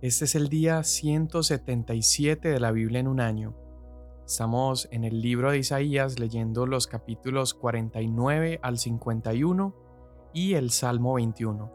Este 0.00 0.26
es 0.26 0.36
el 0.36 0.48
día 0.48 0.84
177 0.84 2.50
de 2.50 2.60
la 2.60 2.70
Biblia 2.70 3.00
en 3.00 3.08
un 3.08 3.18
año. 3.18 3.56
Estamos 4.24 4.86
en 4.92 5.02
el 5.02 5.20
libro 5.20 5.50
de 5.50 5.58
Isaías 5.58 6.20
leyendo 6.20 6.66
los 6.66 6.86
capítulos 6.86 7.52
49 7.54 8.60
al 8.62 8.78
51 8.78 9.74
y 10.32 10.54
el 10.54 10.70
Salmo 10.70 11.14
21. 11.14 11.72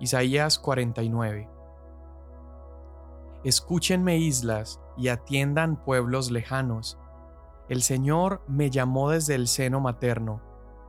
Isaías 0.00 0.58
49. 0.58 1.48
Escúchenme 3.44 4.18
islas 4.18 4.80
y 4.96 5.06
atiendan 5.06 5.84
pueblos 5.84 6.32
lejanos. 6.32 6.98
El 7.68 7.80
Señor 7.80 8.42
me 8.48 8.70
llamó 8.70 9.10
desde 9.10 9.36
el 9.36 9.46
seno 9.46 9.78
materno, 9.78 10.42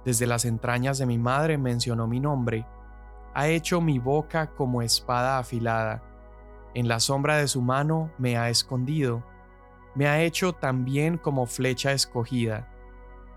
desde 0.03 0.25
las 0.25 0.45
entrañas 0.45 0.97
de 0.97 1.05
mi 1.05 1.19
madre 1.19 1.59
mencionó 1.59 2.07
mi 2.07 2.19
nombre 2.19 2.65
ha 3.37 3.49
hecho 3.49 3.81
mi 3.81 3.99
boca 3.99 4.47
como 4.47 4.81
espada 4.81 5.37
afilada. 5.37 6.01
En 6.73 6.87
la 6.87 6.99
sombra 6.99 7.37
de 7.37 7.47
su 7.47 7.61
mano 7.61 8.11
me 8.17 8.35
ha 8.35 8.49
escondido. 8.49 9.23
Me 9.93 10.07
ha 10.07 10.23
hecho 10.23 10.53
también 10.53 11.19
como 11.19 11.45
flecha 11.45 11.91
escogida. 11.91 12.67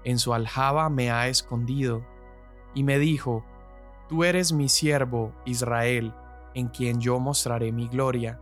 En 0.02 0.18
su 0.18 0.32
aljaba 0.32 0.88
me 0.88 1.10
ha 1.10 1.28
escondido. 1.28 2.02
Y 2.72 2.82
me 2.82 2.98
dijo, 2.98 3.44
Tú 4.08 4.24
eres 4.24 4.54
mi 4.54 4.70
siervo, 4.70 5.34
Israel, 5.44 6.14
en 6.54 6.68
quien 6.68 6.98
yo 6.98 7.20
mostraré 7.20 7.70
mi 7.70 7.86
gloria. 7.86 8.40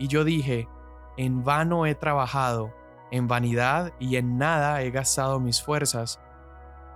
Y 0.00 0.08
yo 0.08 0.24
dije, 0.24 0.66
En 1.16 1.44
vano 1.44 1.86
he 1.86 1.94
trabajado, 1.94 2.74
en 3.12 3.28
vanidad 3.28 3.92
y 4.00 4.16
en 4.16 4.36
nada 4.36 4.82
he 4.82 4.90
gastado 4.90 5.38
mis 5.38 5.62
fuerzas, 5.62 6.18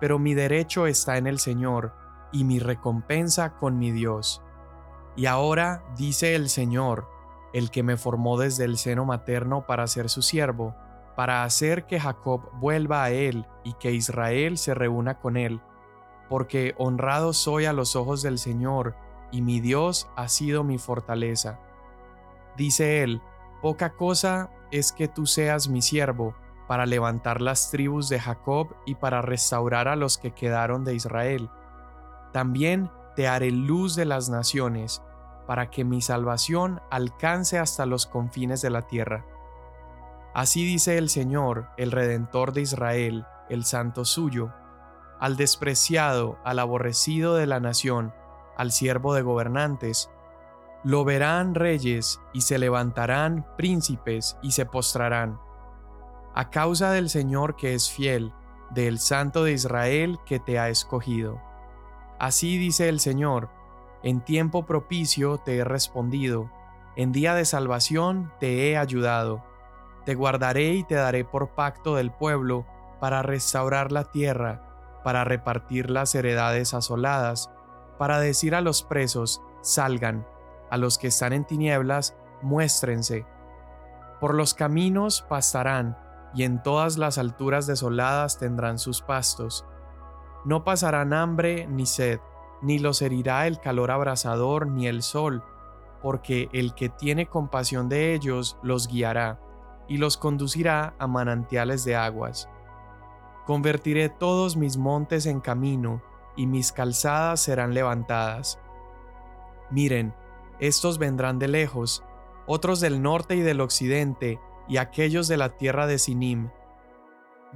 pero 0.01 0.19
mi 0.19 0.35
derecho 0.35 0.89
está 0.89 1.19
en 1.19 1.29
el 1.29 1.39
Señor 1.39 2.06
y 2.37 2.45
mi 2.45 2.59
recompensa 2.59 3.57
con 3.57 3.79
mi 3.79 3.93
Dios. 3.93 4.43
Y 5.17 5.25
ahora 5.25 5.83
dice 5.97 6.35
el 6.35 6.51
Señor, 6.51 7.09
el 7.55 7.71
que 7.71 7.83
me 7.83 7.97
formó 7.97 8.37
desde 8.37 8.65
el 8.65 8.77
seno 8.77 9.07
materno 9.07 9.67
para 9.67 9.87
ser 9.87 10.11
su 10.11 10.21
siervo, 10.21 10.75
para 11.17 11.45
hacer 11.45 11.87
que 11.87 11.99
Jacob 11.99 12.51
vuelva 12.61 13.03
a 13.05 13.11
él 13.11 13.47
y 13.65 13.73
que 13.75 13.93
Israel 13.93 14.59
se 14.59 14.75
reúna 14.75 15.19
con 15.19 15.39
él, 15.39 15.63
porque 16.29 16.75
honrado 16.77 17.33
soy 17.33 17.65
a 17.65 17.73
los 17.73 17.97
ojos 17.97 18.21
del 18.21 18.39
Señor, 18.39 18.95
y 19.33 19.41
mi 19.41 19.61
Dios 19.61 20.07
ha 20.15 20.29
sido 20.29 20.63
mi 20.63 20.77
fortaleza. 20.77 21.59
Dice 22.59 23.03
él, 23.03 23.23
poca 23.63 23.95
cosa 23.95 24.51
es 24.71 24.93
que 24.93 25.09
tú 25.09 25.25
seas 25.25 25.69
mi 25.69 25.81
siervo, 25.81 26.35
para 26.69 26.85
levantar 26.85 27.41
las 27.41 27.71
tribus 27.71 28.11
de 28.11 28.21
Jacob 28.21 28.75
y 28.85 28.97
para 28.97 29.23
restaurar 29.23 29.89
a 29.89 29.97
los 29.97 30.19
que 30.19 30.33
quedaron 30.33 30.85
de 30.85 30.97
Israel 30.97 31.49
también 32.33 32.91
te 33.15 33.29
haré 33.29 33.51
luz 33.51 33.97
de 33.97 34.05
las 34.05 34.29
naciones, 34.29 35.03
para 35.47 35.71
que 35.71 35.85
mi 35.85 36.03
salvación 36.03 36.81
alcance 36.91 37.59
hasta 37.59 37.87
los 37.87 38.07
confines 38.07 38.61
de 38.63 38.71
la 38.71 38.83
tierra. 38.83 39.25
Así 40.35 40.67
dice 40.67 40.99
el 40.99 41.09
Señor, 41.09 41.69
el 41.79 41.93
Redentor 41.93 42.53
de 42.53 42.61
Israel, 42.63 43.25
el 43.49 43.65
Santo 43.65 44.05
suyo, 44.05 44.53
al 45.19 45.37
despreciado, 45.37 46.39
al 46.45 46.59
aborrecido 46.59 47.37
de 47.37 47.47
la 47.47 47.61
nación, 47.61 48.13
al 48.57 48.71
siervo 48.71 49.15
de 49.15 49.23
gobernantes. 49.23 50.11
Lo 50.85 51.05
verán 51.05 51.55
reyes 51.55 52.21
y 52.33 52.43
se 52.43 52.59
levantarán 52.59 53.47
príncipes 53.57 54.37
y 54.43 54.51
se 54.53 54.67
postrarán. 54.67 55.41
A 56.35 56.51
causa 56.51 56.91
del 56.91 57.09
Señor 57.09 57.57
que 57.57 57.75
es 57.75 57.91
fiel, 57.91 58.35
del 58.71 58.99
Santo 58.99 59.45
de 59.45 59.53
Israel 59.53 60.19
que 60.27 60.39
te 60.39 60.59
ha 60.59 60.69
escogido. 60.69 61.41
Así 62.19 62.57
dice 62.57 62.89
el 62.89 63.01
Señor, 63.01 63.51
en 64.03 64.21
tiempo 64.21 64.65
propicio 64.65 65.39
te 65.39 65.59
he 65.59 65.65
respondido, 65.65 66.51
en 66.97 67.13
día 67.13 67.35
de 67.35 67.45
salvación 67.45 68.33
te 68.41 68.71
he 68.71 68.79
ayudado. 68.79 69.45
Te 70.05 70.15
guardaré 70.15 70.75
y 70.75 70.85
te 70.85 70.95
daré 70.95 71.25
por 71.25 71.51
pacto 71.51 71.97
del 71.97 72.11
pueblo 72.11 72.65
para 73.01 73.23
restaurar 73.23 73.93
la 73.93 74.05
tierra, 74.05 75.01
para 75.05 75.25
repartir 75.25 75.91
las 75.91 76.15
heredades 76.15 76.73
asoladas, 76.73 77.51
para 77.99 78.19
decir 78.19 78.55
a 78.55 78.63
los 78.63 78.83
presos, 78.83 79.43
salgan, 79.61 80.27
a 80.71 80.79
los 80.79 80.97
que 80.97 81.09
están 81.09 81.33
en 81.33 81.45
tinieblas, 81.45 82.17
muéstrense. 82.41 83.27
Por 84.21 84.35
los 84.35 84.55
caminos 84.55 85.23
pasarán, 85.29 85.99
y 86.35 86.45
en 86.45 86.63
todas 86.63 86.97
las 86.97 87.19
alturas 87.19 87.67
desoladas 87.67 88.39
tendrán 88.39 88.79
sus 88.79 89.03
pastos 89.03 89.67
no 90.47 90.63
pasarán 90.63 91.13
hambre 91.13 91.67
ni 91.67 91.87
sed, 91.87 92.21
ni 92.63 92.79
los 92.79 93.03
herirá 93.03 93.49
el 93.49 93.59
calor 93.59 93.91
abrasador 93.91 94.69
ni 94.69 94.87
el 94.87 95.03
sol, 95.03 95.43
porque 96.01 96.49
el 96.53 96.73
que 96.75 96.89
tiene 96.89 97.27
compasión 97.27 97.89
de 97.89 98.15
ellos 98.15 98.57
los 98.63 98.87
guiará, 98.87 99.41
y 99.89 99.97
los 99.97 100.17
conducirá 100.17 100.95
a 101.01 101.09
manantiales 101.09 101.85
de 101.85 101.97
aguas. 101.97 102.49
Convertiré 103.45 104.09
todos 104.09 104.57
mis 104.57 104.77
montes 104.77 105.27
en 105.27 105.41
camino, 105.41 106.01
y 106.37 106.47
mis 106.47 106.71
calzadas 106.71 107.41
serán 107.41 107.75
levantadas. 107.75 108.61
Miren, 109.71 110.15
estos 110.61 110.99
vendrán 110.99 111.41
de 111.41 111.49
lejos, 111.49 112.05
otros 112.47 112.81
del 112.81 113.03
norte 113.03 113.35
y 113.35 113.41
del 113.41 113.61
occidente, 113.61 114.39
y 114.69 114.77
aquellos 114.77 115.27
de 115.27 115.39
la 115.39 115.49
tierra 115.57 115.89
de 115.89 115.99
Sinim, 115.99 116.51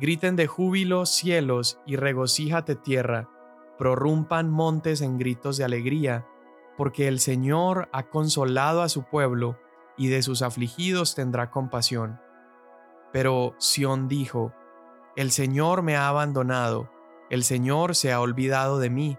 Griten 0.01 0.35
de 0.35 0.47
júbilo 0.47 1.05
cielos 1.05 1.79
y 1.85 1.97
regocíjate 1.97 2.75
tierra, 2.75 3.29
prorrumpan 3.77 4.51
montes 4.51 5.03
en 5.03 5.19
gritos 5.19 5.59
de 5.59 5.65
alegría, 5.65 6.27
porque 6.79 7.07
el 7.07 7.21
Señor 7.21 7.91
ha 7.93 8.05
consolado 8.05 8.81
a 8.81 8.89
su 8.89 9.03
pueblo 9.03 9.59
y 9.99 10.09
de 10.09 10.23
sus 10.23 10.41
afligidos 10.41 11.15
tendrá 11.15 11.51
compasión. 11.51 12.19
Pero 13.13 13.55
Sión 13.59 14.09
dijo, 14.09 14.55
El 15.17 15.33
Señor 15.33 15.83
me 15.83 15.97
ha 15.97 16.09
abandonado, 16.09 16.91
el 17.29 17.45
Señor 17.45 17.95
se 17.95 18.11
ha 18.11 18.23
olvidado 18.23 18.79
de 18.79 18.89
mí. 18.89 19.19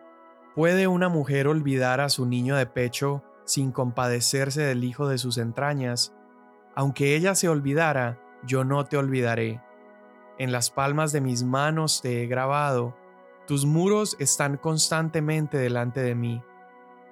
¿Puede 0.55 0.87
una 0.87 1.09
mujer 1.09 1.47
olvidar 1.47 2.01
a 2.01 2.09
su 2.09 2.25
niño 2.25 2.55
de 2.55 2.65
pecho 2.65 3.23
sin 3.45 3.71
compadecerse 3.71 4.63
del 4.63 4.83
hijo 4.83 5.07
de 5.07 5.19
sus 5.19 5.37
entrañas? 5.37 6.15
Aunque 6.73 7.15
ella 7.15 7.35
se 7.35 7.49
olvidara, 7.49 8.19
yo 8.47 8.63
no 8.63 8.85
te 8.85 8.97
olvidaré 8.97 9.61
en 10.41 10.51
las 10.51 10.71
palmas 10.71 11.11
de 11.11 11.21
mis 11.21 11.43
manos 11.43 12.01
te 12.01 12.23
he 12.23 12.25
grabado, 12.25 12.97
tus 13.45 13.67
muros 13.67 14.15
están 14.17 14.57
constantemente 14.57 15.59
delante 15.59 16.01
de 16.01 16.15
mí, 16.15 16.41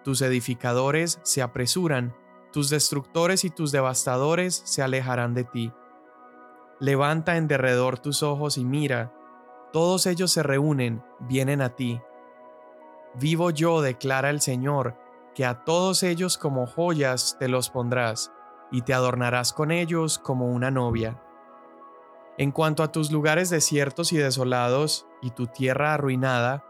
tus 0.03 0.23
edificadores 0.23 1.19
se 1.21 1.43
apresuran, 1.43 2.15
tus 2.51 2.71
destructores 2.71 3.45
y 3.45 3.51
tus 3.51 3.71
devastadores 3.71 4.63
se 4.65 4.81
alejarán 4.81 5.35
de 5.35 5.43
ti. 5.43 5.71
Levanta 6.79 7.37
en 7.37 7.47
derredor 7.47 7.99
tus 7.99 8.23
ojos 8.23 8.57
y 8.57 8.65
mira, 8.65 9.13
todos 9.71 10.07
ellos 10.07 10.31
se 10.31 10.41
reúnen, 10.41 11.03
vienen 11.19 11.61
a 11.61 11.75
ti. 11.75 12.01
Vivo 13.13 13.51
yo, 13.51 13.83
declara 13.83 14.31
el 14.31 14.41
Señor, 14.41 14.97
que 15.35 15.45
a 15.45 15.63
todos 15.65 16.01
ellos 16.01 16.39
como 16.39 16.65
joyas 16.65 17.37
te 17.39 17.47
los 17.47 17.69
pondrás, 17.69 18.31
y 18.71 18.81
te 18.81 18.95
adornarás 18.95 19.53
con 19.53 19.69
ellos 19.69 20.17
como 20.17 20.47
una 20.47 20.71
novia. 20.71 21.21
En 22.39 22.51
cuanto 22.51 22.83
a 22.83 22.91
tus 22.93 23.11
lugares 23.11 23.49
desiertos 23.49 24.13
y 24.13 24.17
desolados 24.17 25.05
y 25.21 25.31
tu 25.31 25.47
tierra 25.47 25.93
arruinada, 25.93 26.63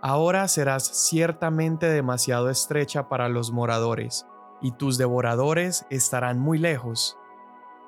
ahora 0.00 0.48
serás 0.48 0.84
ciertamente 0.84 1.90
demasiado 1.90 2.48
estrecha 2.48 3.10
para 3.10 3.28
los 3.28 3.52
moradores, 3.52 4.26
y 4.62 4.72
tus 4.72 4.96
devoradores 4.96 5.84
estarán 5.90 6.38
muy 6.38 6.56
lejos. 6.56 7.18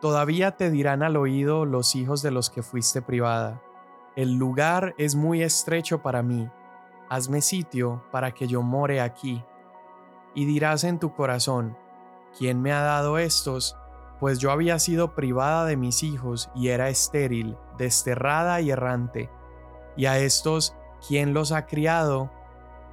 Todavía 0.03 0.59
te 0.59 0.71
dirán 0.71 1.03
al 1.03 1.17
oído 1.17 1.65
los 1.65 1.95
hijos 1.95 2.21
de 2.21 2.33
los 2.33 2.51
que 2.51 2.63
fuiste 2.63 3.01
privada, 3.01 3.63
el 4.15 4.35
lugar 4.35 4.95
es 4.99 5.15
muy 5.15 5.43
estrecho 5.43 6.03
para 6.03 6.23
mí, 6.23 6.51
hazme 7.09 7.41
sitio 7.41 8.05
para 8.13 8.33
que 8.33 8.47
yo 8.47 8.61
more 8.61 9.01
aquí. 9.01 9.43
Y 10.35 10.45
dirás 10.45 10.85
en 10.85 10.99
tu 10.99 11.15
corazón, 11.15 11.79
¿quién 12.37 12.61
me 12.61 12.73
ha 12.73 12.83
dado 12.83 13.17
estos 13.17 13.79
pues 14.23 14.39
yo 14.39 14.53
había 14.53 14.79
sido 14.79 15.17
privada 15.17 15.65
de 15.65 15.77
mis 15.77 16.05
hijos 16.05 16.49
y 16.55 16.69
era 16.69 16.89
estéril, 16.89 17.57
desterrada 17.77 18.61
y 18.61 18.71
errante. 18.71 19.29
Y 19.97 20.07
a 20.07 20.17
estos, 20.19 20.77
¿quién 21.09 21.35
los 21.35 21.51
ha 21.51 21.67
criado? 21.67 22.31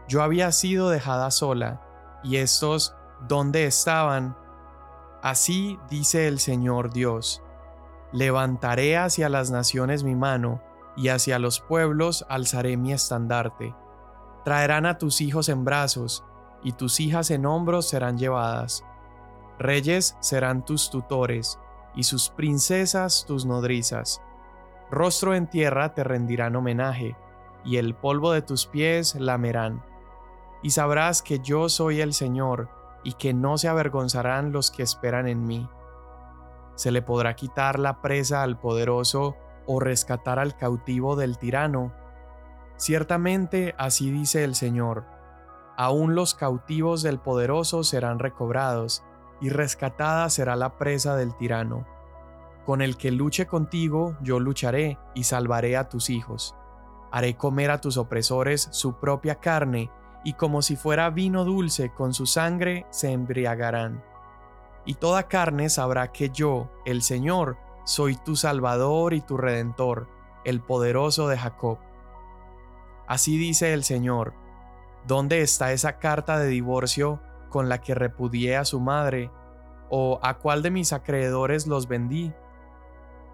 Yo 0.07 0.23
había 0.23 0.51
sido 0.51 0.89
dejada 0.89 1.29
sola, 1.29 1.83
y 2.23 2.37
estos, 2.37 2.95
¿dónde 3.27 3.67
estaban? 3.67 4.35
Así 5.21 5.77
dice 5.87 6.27
el 6.27 6.39
Señor 6.39 6.91
Dios. 6.91 7.43
Levantaré 8.11 8.97
hacia 8.97 9.29
las 9.29 9.51
naciones 9.51 10.03
mi 10.03 10.15
mano, 10.15 10.63
y 10.97 11.09
hacia 11.09 11.37
los 11.37 11.59
pueblos 11.59 12.25
alzaré 12.27 12.75
mi 12.75 12.91
estandarte. 12.91 13.75
Traerán 14.45 14.87
a 14.87 14.97
tus 14.97 15.21
hijos 15.21 15.47
en 15.47 15.63
brazos, 15.63 16.23
y 16.63 16.71
tus 16.71 16.99
hijas 16.99 17.29
en 17.29 17.45
hombros 17.45 17.87
serán 17.87 18.17
llevadas 18.17 18.83
Reyes 19.59 20.15
serán 20.21 20.63
tus 20.63 20.89
tutores, 20.89 21.59
y 21.93 22.03
sus 22.03 22.29
princesas 22.29 23.25
tus 23.27 23.45
nodrizas. 23.45 24.21
Rostro 24.89 25.35
en 25.35 25.47
tierra 25.47 25.93
te 25.93 26.03
rendirán 26.03 26.55
homenaje, 26.55 27.17
y 27.65 27.75
el 27.75 27.93
polvo 27.93 28.31
de 28.31 28.41
tus 28.41 28.65
pies 28.65 29.15
lamerán. 29.15 29.83
Y 30.63 30.71
sabrás 30.71 31.21
que 31.21 31.39
yo 31.39 31.67
soy 31.67 31.99
el 31.99 32.13
Señor, 32.13 32.69
y 33.03 33.13
que 33.13 33.33
no 33.33 33.57
se 33.57 33.67
avergonzarán 33.67 34.51
los 34.51 34.71
que 34.71 34.83
esperan 34.83 35.27
en 35.27 35.45
mí. 35.45 35.69
Se 36.75 36.91
le 36.91 37.01
podrá 37.01 37.35
quitar 37.35 37.79
la 37.79 38.01
presa 38.01 38.43
al 38.43 38.57
poderoso 38.57 39.35
o 39.65 39.81
rescatar 39.81 40.39
al 40.39 40.55
cautivo 40.55 41.17
del 41.17 41.37
tirano. 41.37 41.93
Ciertamente 42.77 43.75
así 43.77 44.09
dice 44.09 44.45
el 44.45 44.55
Señor, 44.55 45.05
aún 45.75 46.15
los 46.15 46.33
cautivos 46.33 47.03
del 47.03 47.19
poderoso 47.19 47.83
serán 47.83 48.19
recobrados, 48.19 49.03
y 49.41 49.49
rescatada 49.49 50.29
será 50.29 50.55
la 50.55 50.77
presa 50.77 51.15
del 51.15 51.35
tirano. 51.35 51.85
Con 52.65 52.81
el 52.81 52.97
que 52.97 53.11
luche 53.11 53.47
contigo 53.47 54.15
yo 54.21 54.39
lucharé 54.39 54.97
y 55.15 55.23
salvaré 55.23 55.77
a 55.77 55.89
tus 55.89 56.09
hijos. 56.09 56.55
Haré 57.11 57.35
comer 57.35 57.71
a 57.71 57.81
tus 57.81 57.97
opresores 57.97 58.67
su 58.71 58.99
propia 58.99 59.35
carne, 59.35 59.89
y 60.23 60.33
como 60.33 60.61
si 60.61 60.75
fuera 60.75 61.09
vino 61.09 61.45
dulce 61.45 61.91
con 61.91 62.13
su 62.13 62.25
sangre 62.25 62.85
se 62.91 63.11
embriagarán. 63.11 64.03
Y 64.85 64.95
toda 64.95 65.27
carne 65.27 65.69
sabrá 65.69 66.11
que 66.11 66.29
yo, 66.29 66.69
el 66.85 67.01
Señor, 67.01 67.57
soy 67.85 68.15
tu 68.15 68.35
Salvador 68.35 69.13
y 69.13 69.21
tu 69.21 69.37
Redentor, 69.37 70.07
el 70.43 70.61
poderoso 70.61 71.27
de 71.27 71.37
Jacob. 71.37 71.79
Así 73.07 73.37
dice 73.37 73.73
el 73.73 73.83
Señor, 73.83 74.33
¿dónde 75.07 75.41
está 75.41 75.71
esa 75.71 75.97
carta 75.97 76.37
de 76.37 76.47
divorcio 76.47 77.19
con 77.49 77.69
la 77.69 77.81
que 77.81 77.95
repudié 77.95 78.57
a 78.57 78.65
su 78.65 78.79
madre? 78.79 79.31
¿O 79.89 80.19
a 80.21 80.37
cuál 80.37 80.61
de 80.61 80.71
mis 80.71 80.93
acreedores 80.93 81.67
los 81.67 81.87
vendí? 81.87 82.33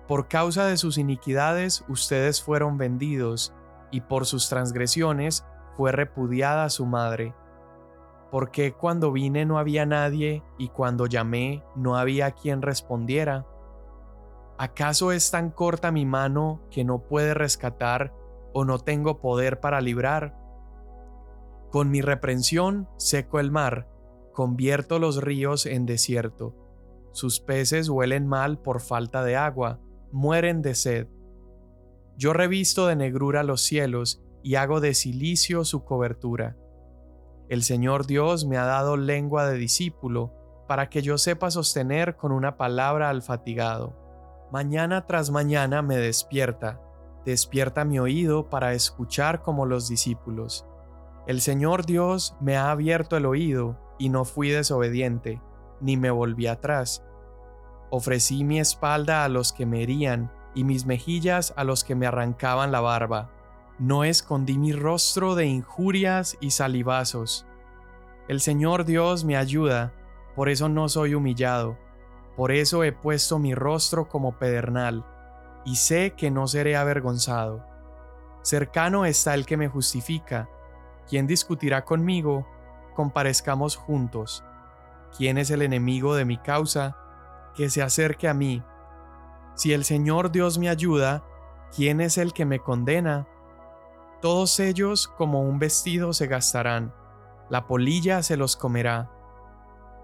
Por 0.07 0.27
causa 0.27 0.65
de 0.65 0.77
sus 0.77 0.97
iniquidades 0.97 1.83
ustedes 1.87 2.41
fueron 2.41 2.77
vendidos, 2.77 3.53
y 3.91 4.01
por 4.01 4.25
sus 4.25 4.49
transgresiones 4.49 5.45
fue 5.75 5.91
repudiada 5.91 6.69
su 6.69 6.85
madre. 6.85 7.33
Porque 8.31 8.73
cuando 8.73 9.11
vine 9.11 9.45
no 9.45 9.57
había 9.57 9.85
nadie 9.85 10.43
y 10.57 10.69
cuando 10.69 11.05
llamé 11.05 11.63
no 11.75 11.95
había 11.95 12.31
quien 12.31 12.61
respondiera? 12.61 13.45
¿Acaso 14.57 15.11
es 15.11 15.31
tan 15.31 15.49
corta 15.49 15.91
mi 15.91 16.05
mano 16.05 16.61
que 16.69 16.83
no 16.83 16.99
puede 16.99 17.33
rescatar 17.33 18.13
o 18.53 18.65
no 18.65 18.79
tengo 18.79 19.19
poder 19.19 19.59
para 19.59 19.81
librar? 19.81 20.37
Con 21.71 21.91
mi 21.91 22.01
reprensión 22.01 22.87
seco 22.97 23.39
el 23.39 23.51
mar, 23.51 23.87
convierto 24.35 24.99
los 24.99 25.23
ríos 25.23 25.65
en 25.65 25.87
desierto. 25.87 26.53
Sus 27.13 27.39
peces 27.39 27.89
huelen 27.89 28.27
mal 28.27 28.59
por 28.59 28.81
falta 28.81 29.23
de 29.23 29.37
agua, 29.37 29.79
mueren 30.11 30.61
de 30.61 30.75
sed. 30.75 31.07
Yo 32.17 32.33
revisto 32.33 32.85
de 32.85 32.97
negrura 32.97 33.43
los 33.43 33.61
cielos 33.61 34.21
y 34.43 34.55
hago 34.55 34.81
de 34.81 34.93
silicio 34.93 35.63
su 35.63 35.85
cobertura. 35.85 36.57
El 37.47 37.63
Señor 37.63 38.05
Dios 38.05 38.45
me 38.45 38.57
ha 38.57 38.65
dado 38.65 38.97
lengua 38.97 39.47
de 39.49 39.57
discípulo, 39.57 40.33
para 40.67 40.89
que 40.89 41.01
yo 41.01 41.17
sepa 41.17 41.49
sostener 41.49 42.17
con 42.17 42.31
una 42.31 42.57
palabra 42.57 43.09
al 43.09 43.21
fatigado. 43.21 43.95
Mañana 44.51 45.05
tras 45.05 45.31
mañana 45.31 45.81
me 45.81 45.97
despierta, 45.97 46.81
despierta 47.23 47.85
mi 47.85 47.99
oído 47.99 48.49
para 48.49 48.73
escuchar 48.73 49.41
como 49.41 49.65
los 49.65 49.87
discípulos. 49.87 50.65
El 51.27 51.39
Señor 51.39 51.85
Dios 51.85 52.35
me 52.41 52.57
ha 52.57 52.71
abierto 52.71 53.15
el 53.15 53.25
oído, 53.25 53.79
y 53.97 54.09
no 54.09 54.25
fui 54.25 54.49
desobediente, 54.49 55.41
ni 55.81 55.97
me 55.97 56.11
volví 56.11 56.47
atrás. 56.47 57.03
Ofrecí 57.89 58.43
mi 58.43 58.59
espalda 58.59 59.23
a 59.23 59.29
los 59.29 59.53
que 59.53 59.65
me 59.65 59.83
herían, 59.83 60.31
y 60.53 60.63
mis 60.63 60.85
mejillas 60.85 61.53
a 61.57 61.63
los 61.63 61.83
que 61.83 61.95
me 61.95 62.07
arrancaban 62.07 62.71
la 62.71 62.79
barba 62.79 63.31
no 63.77 64.05
escondí 64.05 64.57
mi 64.57 64.71
rostro 64.71 65.35
de 65.35 65.45
injurias 65.45 66.37
y 66.39 66.51
salivazos. 66.51 67.45
El 68.27 68.39
Señor 68.39 68.85
Dios 68.85 69.25
me 69.25 69.35
ayuda, 69.35 69.93
por 70.35 70.47
eso 70.49 70.69
no 70.69 70.87
soy 70.87 71.13
humillado, 71.13 71.77
por 72.37 72.51
eso 72.51 72.83
he 72.83 72.93
puesto 72.93 73.37
mi 73.37 73.53
rostro 73.53 74.07
como 74.07 74.39
pedernal, 74.39 75.05
y 75.65 75.75
sé 75.75 76.13
que 76.15 76.31
no 76.31 76.47
seré 76.47 76.77
avergonzado. 76.77 77.65
Cercano 78.43 79.05
está 79.05 79.33
el 79.33 79.45
que 79.45 79.57
me 79.57 79.67
justifica. 79.67 80.49
¿Quién 81.09 81.27
discutirá 81.27 81.83
conmigo? 81.83 82.47
Comparezcamos 82.95 83.75
juntos. 83.75 84.43
¿Quién 85.15 85.37
es 85.37 85.51
el 85.51 85.61
enemigo 85.61 86.15
de 86.15 86.25
mi 86.25 86.37
causa? 86.37 86.97
Que 87.53 87.69
se 87.69 87.81
acerque 87.81 88.27
a 88.27 88.33
mí. 88.33 88.63
Si 89.55 89.73
el 89.73 89.83
Señor 89.83 90.31
Dios 90.31 90.57
me 90.57 90.69
ayuda, 90.69 91.23
¿quién 91.75 92.01
es 92.01 92.17
el 92.17 92.33
que 92.33 92.45
me 92.45 92.59
condena? 92.59 93.27
Todos 94.21 94.59
ellos 94.59 95.07
como 95.07 95.41
un 95.41 95.59
vestido 95.59 96.13
se 96.13 96.27
gastarán, 96.27 96.93
la 97.49 97.67
polilla 97.67 98.23
se 98.23 98.37
los 98.37 98.55
comerá. 98.55 99.11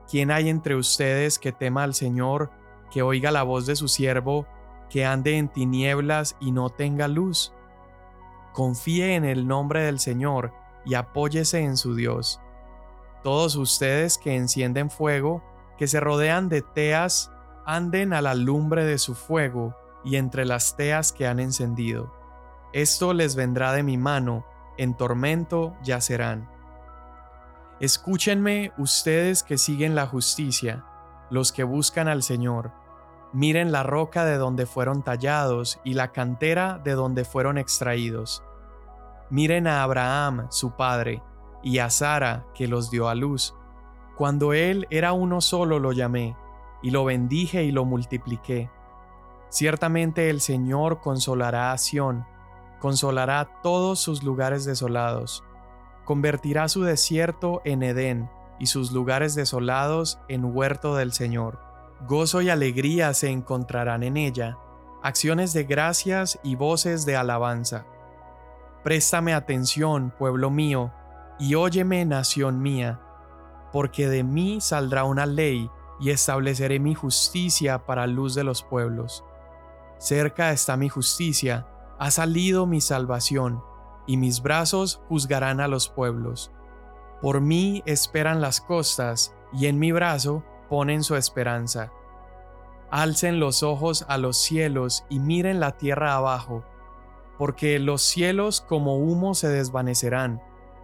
¿Quién 0.10 0.30
hay 0.30 0.50
entre 0.50 0.76
ustedes 0.76 1.40
que 1.40 1.52
tema 1.52 1.84
al 1.84 1.94
Señor, 1.94 2.52
que 2.92 3.02
oiga 3.02 3.32
la 3.32 3.44
voz 3.44 3.66
de 3.66 3.76
su 3.76 3.88
siervo, 3.88 4.46
que 4.90 5.06
ande 5.06 5.38
en 5.38 5.48
tinieblas 5.48 6.36
y 6.40 6.52
no 6.52 6.70
tenga 6.70 7.08
luz? 7.08 7.54
Confíe 8.54 9.16
en 9.16 9.26
el 9.26 9.48
nombre 9.48 9.82
del 9.82 10.00
Señor 10.00 10.54
y 10.86 10.96
apóyese 10.96 11.60
en 11.60 11.78
su 11.78 11.96
Dios. 11.96 12.40
Todos 13.24 13.56
ustedes 13.56 14.18
que 14.18 14.36
encienden 14.36 14.90
fuego, 14.90 15.44
que 15.78 15.88
se 15.88 16.00
rodean 16.00 16.50
de 16.50 16.62
teas, 16.62 17.32
anden 17.66 18.14
a 18.14 18.22
la 18.22 18.34
lumbre 18.36 18.86
de 18.86 18.98
su 18.98 19.16
fuego 19.16 19.76
y 20.04 20.16
entre 20.16 20.46
las 20.46 20.76
teas 20.76 21.12
que 21.12 21.28
han 21.28 21.40
encendido. 21.40 22.14
Esto 22.74 23.14
les 23.14 23.36
vendrá 23.36 23.74
de 23.74 23.84
mi 23.84 23.98
mano, 23.98 24.46
en 24.78 24.96
tormento 24.96 25.76
yacerán. 25.84 26.50
Escúchenme 27.80 28.72
ustedes 28.78 29.44
que 29.44 29.58
siguen 29.58 29.96
la 29.96 30.08
justicia, 30.08 30.86
los 31.30 31.52
que 31.52 31.64
buscan 31.64 32.08
al 32.08 32.24
Señor. 32.24 32.72
Miren 33.34 33.72
la 33.72 33.84
roca 33.84 34.26
de 34.26 34.38
donde 34.38 34.66
fueron 34.66 35.04
tallados 35.04 35.80
y 35.84 35.94
la 35.94 36.12
cantera 36.12 36.80
de 36.84 36.92
donde 36.92 37.26
fueron 37.26 37.58
extraídos. 37.58 38.44
Miren 39.30 39.68
a 39.68 39.84
Abraham, 39.84 40.48
su 40.50 40.76
padre, 40.76 41.24
y 41.64 41.80
a 41.80 41.90
Sara, 41.90 42.46
que 42.54 42.68
los 42.68 42.92
dio 42.92 43.08
a 43.10 43.16
luz. 43.16 43.56
Cuando 44.18 44.54
él 44.54 44.88
era 44.90 45.14
uno 45.14 45.42
solo 45.42 45.80
lo 45.80 45.92
llamé, 45.92 46.36
y 46.82 46.92
lo 46.92 47.06
bendije 47.06 47.64
y 47.64 47.72
lo 47.72 47.86
multipliqué. 47.86 48.70
Ciertamente 49.50 50.30
el 50.30 50.42
Señor 50.42 51.02
consolará 51.02 51.72
a 51.72 51.78
Sión 51.78 52.26
consolará 52.82 53.48
todos 53.62 54.00
sus 54.00 54.24
lugares 54.24 54.66
desolados, 54.66 55.44
convertirá 56.04 56.68
su 56.68 56.82
desierto 56.82 57.62
en 57.64 57.84
Edén 57.84 58.30
y 58.60 58.66
sus 58.66 58.92
lugares 58.92 59.36
desolados 59.36 60.20
en 60.28 60.44
huerto 60.44 60.96
del 60.96 61.14
Señor. 61.14 61.60
Gozo 62.08 62.42
y 62.42 62.50
alegría 62.50 63.14
se 63.14 63.30
encontrarán 63.30 64.02
en 64.02 64.18
ella, 64.18 64.58
acciones 65.04 65.54
de 65.54 65.64
gracias 65.64 66.40
y 66.44 66.56
voces 66.56 67.06
de 67.06 67.16
alabanza. 67.16 67.86
Préstame 68.84 69.36
atención, 69.36 70.12
pueblo 70.18 70.50
mío, 70.50 70.92
y 71.42 71.56
óyeme, 71.56 72.06
nación 72.06 72.62
mía, 72.62 73.02
porque 73.74 74.08
de 74.08 74.24
mí 74.24 74.62
saldrá 74.62 75.06
una 75.06 75.26
ley 75.26 75.72
y 76.00 76.12
estableceré 76.12 76.80
mi 76.80 76.94
justicia 76.94 77.84
para 77.88 78.06
luz 78.06 78.36
de 78.36 78.44
los 78.44 78.62
pueblos. 78.62 79.26
Cerca 79.98 80.52
está 80.52 80.78
mi 80.78 80.88
justicia, 80.88 81.68
ha 81.98 82.12
salido 82.12 82.68
mi 82.68 82.80
salvación, 82.80 83.64
y 84.06 84.18
mis 84.18 84.44
brazos 84.44 85.02
juzgarán 85.10 85.62
a 85.62 85.68
los 85.68 85.90
pueblos. 85.90 86.52
Por 87.24 87.42
mí 87.42 87.82
esperan 87.88 88.40
las 88.40 88.62
costas, 88.62 89.34
y 89.52 89.66
en 89.66 89.80
mi 89.80 89.92
brazo 89.92 90.44
ponen 90.70 91.02
su 91.04 91.16
esperanza. 91.16 91.92
Alcen 92.92 93.40
los 93.40 93.64
ojos 93.64 94.06
a 94.08 94.20
los 94.20 94.38
cielos 94.38 95.06
y 95.10 95.18
miren 95.18 95.60
la 95.60 95.72
tierra 95.72 96.14
abajo, 96.14 96.64
porque 97.40 97.80
los 97.80 98.04
cielos 98.04 98.62
como 98.62 98.98
humo 98.98 99.34
se 99.34 99.48
desvanecerán, 99.48 100.40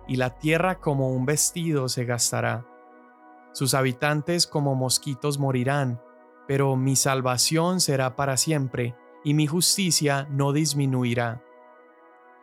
y 0.07 0.15
la 0.15 0.37
tierra 0.37 0.79
como 0.79 1.09
un 1.09 1.25
vestido 1.25 1.89
se 1.89 2.05
gastará. 2.05 2.65
Sus 3.51 3.73
habitantes 3.73 4.47
como 4.47 4.75
mosquitos 4.75 5.39
morirán, 5.39 6.01
pero 6.47 6.75
mi 6.75 6.95
salvación 6.95 7.79
será 7.79 8.15
para 8.15 8.37
siempre 8.37 8.95
y 9.23 9.33
mi 9.33 9.47
justicia 9.47 10.27
no 10.29 10.53
disminuirá. 10.53 11.43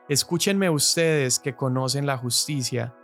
Escúchenme 0.09 0.69
ustedes 0.69 1.39
que 1.39 1.57
conocen 1.57 2.05
la 2.05 2.19
justicia, 2.19 2.95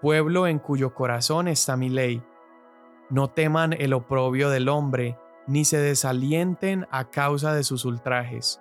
pueblo 0.00 0.46
en 0.46 0.60
cuyo 0.60 0.94
corazón 0.94 1.48
está 1.48 1.76
mi 1.76 1.88
ley. 1.88 2.22
No 3.10 3.30
teman 3.30 3.72
el 3.72 3.92
oprobio 3.92 4.50
del 4.50 4.68
hombre, 4.68 5.18
ni 5.48 5.64
se 5.64 5.78
desalienten 5.78 6.86
a 6.90 7.10
causa 7.10 7.54
de 7.54 7.64
sus 7.64 7.84
ultrajes, 7.84 8.60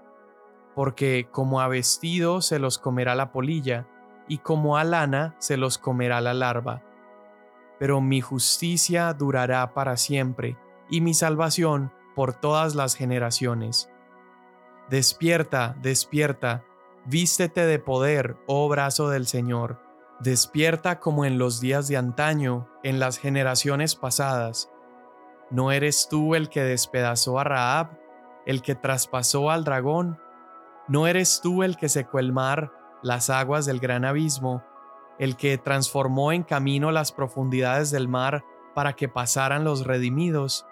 porque 0.73 1.27
como 1.31 1.61
a 1.61 1.67
vestido 1.67 2.41
se 2.41 2.57
los 2.59 2.79
comerá 2.79 3.13
la 3.13 3.31
polilla, 3.31 3.87
y 4.27 4.39
como 4.39 4.77
a 4.77 4.83
lana 4.83 5.35
se 5.39 5.57
los 5.57 5.77
comerá 5.77 6.21
la 6.21 6.33
larva. 6.33 6.83
Pero 7.79 8.01
mi 8.01 8.21
justicia 8.21 9.13
durará 9.13 9.73
para 9.73 9.97
siempre, 9.97 10.57
y 10.89 11.01
mi 11.01 11.13
salvación 11.13 11.91
por 12.15 12.33
todas 12.33 12.75
las 12.75 12.95
generaciones. 12.95 13.89
Despierta, 14.89 15.75
despierta, 15.81 16.63
vístete 17.05 17.65
de 17.65 17.79
poder, 17.79 18.37
oh 18.47 18.69
brazo 18.69 19.09
del 19.09 19.27
Señor. 19.27 19.81
Despierta 20.19 20.99
como 20.99 21.25
en 21.25 21.37
los 21.37 21.59
días 21.59 21.87
de 21.87 21.97
antaño, 21.97 22.69
en 22.83 22.99
las 22.99 23.17
generaciones 23.17 23.95
pasadas. 23.95 24.71
¿No 25.51 25.71
eres 25.71 26.07
tú 26.09 26.35
el 26.35 26.49
que 26.49 26.63
despedazó 26.63 27.39
a 27.39 27.43
Raab, 27.43 27.99
el 28.45 28.61
que 28.61 28.75
traspasó 28.75 29.49
al 29.49 29.63
dragón? 29.63 30.19
¿No 30.87 31.07
eres 31.07 31.41
tú 31.41 31.63
el 31.63 31.77
que 31.77 31.89
secó 31.89 32.19
el 32.19 32.31
mar, 32.31 32.71
las 33.05 33.29
aguas 33.29 33.67
del 33.67 33.79
gran 33.79 34.03
abismo, 34.03 34.63
el 35.19 35.37
que 35.37 35.59
transformó 35.59 36.31
en 36.31 36.41
camino 36.41 36.91
las 36.91 37.11
profundidades 37.11 37.91
del 37.91 38.07
mar 38.07 38.43
para 38.73 38.93
que 38.93 39.07
pasaran 39.07 39.63
los 39.63 39.85
redimidos? 39.85 40.65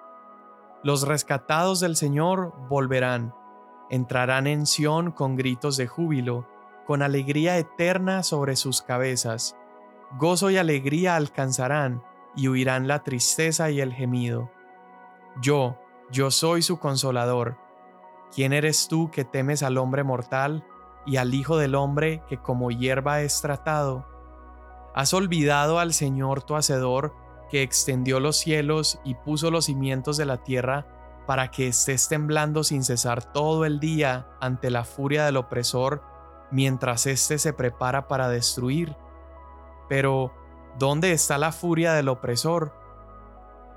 Los 0.82 1.08
rescatados 1.08 1.80
del 1.80 1.96
Señor 1.96 2.52
volverán, 2.70 3.36
entrarán 3.92 4.48
en 4.48 4.66
Sión 4.66 5.12
con 5.12 5.36
gritos 5.36 5.78
de 5.78 5.86
júbilo 5.86 6.48
con 6.88 7.04
alegría 7.04 7.58
eterna 7.60 8.24
sobre 8.24 8.56
sus 8.56 8.82
cabezas. 8.82 9.56
Gozo 10.18 10.50
y 10.50 10.58
alegría 10.58 11.16
alcanzarán, 11.16 12.04
y 12.36 12.48
huirán 12.48 12.88
la 12.88 13.04
tristeza 13.04 13.70
y 13.70 13.80
el 13.80 13.94
gemido. 13.94 14.50
Yo, 15.40 15.78
yo 16.12 16.32
soy 16.32 16.64
su 16.64 16.80
consolador. 16.80 17.58
¿Quién 18.34 18.54
eres 18.54 18.88
tú 18.88 19.12
que 19.12 19.24
temes 19.24 19.62
al 19.62 19.78
hombre 19.78 20.04
mortal 20.04 20.66
y 21.06 21.18
al 21.18 21.34
Hijo 21.34 21.58
del 21.58 21.76
hombre 21.76 22.24
que 22.28 22.38
como 22.38 22.72
hierba 22.72 23.22
es 23.22 23.42
tratado? 23.42 24.06
¿Has 24.96 25.14
olvidado 25.14 25.80
al 25.80 25.94
Señor 25.94 26.44
tu 26.44 26.56
Hacedor, 26.56 27.14
que 27.50 27.62
extendió 27.62 28.20
los 28.20 28.38
cielos 28.38 29.00
y 29.04 29.16
puso 29.16 29.52
los 29.52 29.66
cimientos 29.66 30.18
de 30.18 30.26
la 30.26 30.38
tierra, 30.38 30.88
para 31.26 31.52
que 31.52 31.68
estés 31.68 32.10
temblando 32.10 32.64
sin 32.64 32.84
cesar 32.84 33.32
todo 33.32 33.66
el 33.66 33.80
día 33.80 34.28
ante 34.42 34.70
la 34.70 34.84
furia 34.84 35.26
del 35.26 35.38
opresor 35.38 36.04
mientras 36.54 37.08
éste 37.08 37.40
se 37.40 37.52
prepara 37.52 38.08
para 38.08 38.30
destruir. 38.30 38.96
Pero, 39.90 40.32
¿dónde 40.78 41.12
está 41.12 41.38
la 41.40 41.52
furia 41.52 41.94
del 41.94 42.10
opresor? 42.10 42.74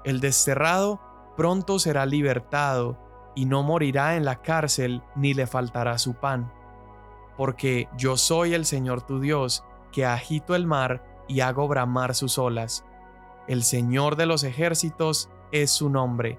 El 0.05 0.21
desterrado 0.21 1.01
pronto 1.37 1.79
será 1.79 2.05
libertado 2.05 2.99
y 3.35 3.47
no 3.47 3.63
morirá 3.63 4.17
en 4.17 4.25
la 4.25 4.43
cárcel 4.43 5.03
ni 5.15 5.33
le 5.33 5.47
faltará 5.47 5.99
su 5.99 6.15
pan. 6.15 6.53
Porque 7.37 7.89
yo 7.97 8.17
soy 8.17 8.55
el 8.55 8.65
Señor 8.65 9.03
tu 9.03 9.21
Dios, 9.21 9.65
que 9.93 10.07
agito 10.07 10.55
el 10.55 10.67
mar 10.67 11.03
y 11.29 11.41
hago 11.41 11.69
bramar 11.69 12.15
sus 12.15 12.39
olas. 12.39 12.85
El 13.49 13.63
Señor 13.63 14.17
de 14.17 14.27
los 14.27 14.45
ejércitos 14.45 15.31
es 15.53 15.71
su 15.71 15.91
nombre. 15.91 16.39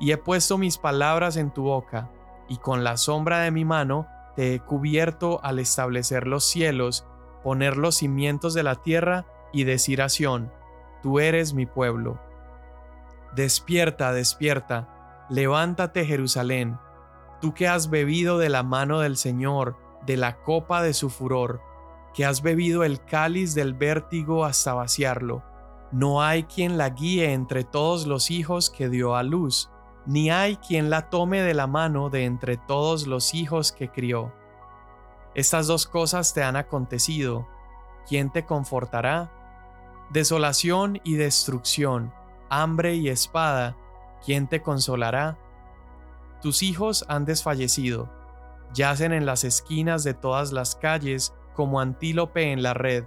Y 0.00 0.12
he 0.12 0.16
puesto 0.16 0.58
mis 0.58 0.78
palabras 0.78 1.36
en 1.36 1.50
tu 1.50 1.64
boca, 1.64 2.10
y 2.48 2.58
con 2.58 2.84
la 2.84 2.96
sombra 2.96 3.40
de 3.40 3.50
mi 3.50 3.64
mano 3.64 4.06
te 4.36 4.54
he 4.54 4.60
cubierto 4.60 5.40
al 5.42 5.58
establecer 5.58 6.26
los 6.26 6.44
cielos, 6.44 7.04
poner 7.42 7.76
los 7.76 7.96
cimientos 7.96 8.54
de 8.54 8.62
la 8.62 8.76
tierra 8.76 9.26
y 9.52 9.64
decir 9.64 10.02
a 10.02 10.08
Sión, 10.08 10.52
tú 11.02 11.20
eres 11.20 11.54
mi 11.54 11.66
pueblo. 11.66 12.20
Despierta, 13.34 14.12
despierta, 14.12 15.26
levántate 15.28 16.04
Jerusalén, 16.04 16.78
tú 17.40 17.54
que 17.54 17.68
has 17.68 17.90
bebido 17.90 18.38
de 18.38 18.48
la 18.48 18.62
mano 18.62 19.00
del 19.00 19.16
Señor, 19.16 19.76
de 20.06 20.16
la 20.16 20.40
copa 20.42 20.82
de 20.82 20.94
su 20.94 21.10
furor, 21.10 21.60
que 22.14 22.24
has 22.24 22.42
bebido 22.42 22.84
el 22.84 23.04
cáliz 23.04 23.54
del 23.54 23.74
vértigo 23.74 24.44
hasta 24.44 24.74
vaciarlo. 24.74 25.42
No 25.92 26.22
hay 26.22 26.44
quien 26.44 26.78
la 26.78 26.90
guíe 26.90 27.32
entre 27.32 27.64
todos 27.64 28.06
los 28.06 28.30
hijos 28.30 28.70
que 28.70 28.88
dio 28.88 29.16
a 29.16 29.22
luz 29.22 29.70
ni 30.08 30.30
hay 30.30 30.56
quien 30.56 30.88
la 30.88 31.10
tome 31.10 31.42
de 31.42 31.52
la 31.52 31.66
mano 31.66 32.08
de 32.08 32.24
entre 32.24 32.56
todos 32.56 33.06
los 33.06 33.34
hijos 33.34 33.72
que 33.72 33.90
crió. 33.90 34.32
Estas 35.34 35.66
dos 35.66 35.86
cosas 35.86 36.32
te 36.32 36.42
han 36.42 36.56
acontecido. 36.56 37.46
¿Quién 38.08 38.32
te 38.32 38.46
confortará? 38.46 39.30
Desolación 40.08 40.98
y 41.04 41.16
destrucción, 41.16 42.10
hambre 42.48 42.94
y 42.94 43.10
espada, 43.10 43.76
¿quién 44.24 44.48
te 44.48 44.62
consolará? 44.62 45.36
Tus 46.40 46.62
hijos 46.62 47.04
han 47.08 47.26
desfallecido, 47.26 48.10
yacen 48.74 49.12
en 49.12 49.26
las 49.26 49.44
esquinas 49.44 50.04
de 50.04 50.14
todas 50.14 50.52
las 50.52 50.76
calles 50.76 51.34
como 51.54 51.80
antílope 51.80 52.52
en 52.52 52.62
la 52.62 52.74
red, 52.74 53.04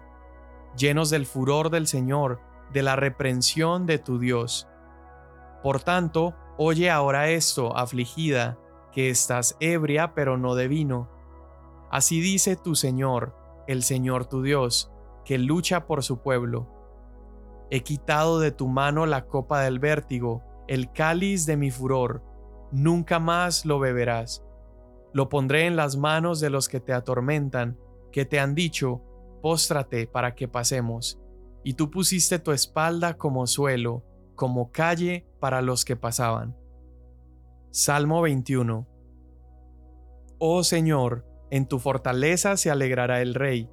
llenos 0.76 1.10
del 1.10 1.26
furor 1.26 1.70
del 1.70 1.88
Señor, 1.88 2.40
de 2.72 2.84
la 2.84 2.96
reprensión 2.96 3.86
de 3.86 4.00
tu 4.00 4.20
Dios. 4.20 4.68
Por 5.64 5.82
tanto, 5.82 6.36
Oye 6.64 6.92
ahora 6.92 7.30
esto, 7.30 7.76
afligida, 7.76 8.60
que 8.92 9.10
estás 9.10 9.58
ebria 9.60 10.14
pero 10.14 10.38
no 10.38 10.54
de 10.54 10.68
vino. 10.68 11.10
Así 11.90 12.22
dice 12.22 12.56
tu 12.56 12.76
Señor, 12.76 13.36
el 13.68 13.82
Señor 13.82 14.28
tu 14.28 14.44
Dios, 14.44 14.92
que 15.26 15.40
lucha 15.40 15.88
por 15.88 16.04
su 16.04 16.20
pueblo. 16.22 16.68
He 17.72 17.82
quitado 17.82 18.40
de 18.40 18.52
tu 18.52 18.68
mano 18.68 19.08
la 19.08 19.26
copa 19.26 19.62
del 19.62 19.80
vértigo, 19.80 20.44
el 20.68 20.92
cáliz 20.92 21.48
de 21.48 21.58
mi 21.58 21.72
furor, 21.72 22.22
nunca 22.72 23.18
más 23.18 23.66
lo 23.66 23.80
beberás. 23.80 24.46
Lo 25.14 25.30
pondré 25.30 25.66
en 25.66 25.76
las 25.76 25.98
manos 25.98 26.40
de 26.40 26.50
los 26.50 26.70
que 26.70 26.80
te 26.80 26.94
atormentan, 26.94 27.78
que 28.12 28.26
te 28.26 28.40
han 28.40 28.56
dicho, 28.56 29.02
póstrate 29.42 30.08
para 30.08 30.36
que 30.36 30.48
pasemos. 30.48 31.20
Y 31.64 31.74
tú 31.74 31.92
pusiste 31.92 32.40
tu 32.40 32.52
espalda 32.52 33.18
como 33.18 33.46
suelo, 33.48 34.04
como 34.36 34.72
calle 34.72 35.28
para 35.40 35.62
los 35.62 35.86
que 35.86 35.96
pasaban. 35.96 36.56
Salmo 37.72 38.22
21 38.22 38.88
Oh 40.40 40.64
Señor, 40.64 41.26
en 41.52 41.68
tu 41.68 41.78
fortaleza 41.78 42.58
se 42.58 42.72
alegrará 42.72 43.22
el 43.22 43.36
Rey, 43.36 43.70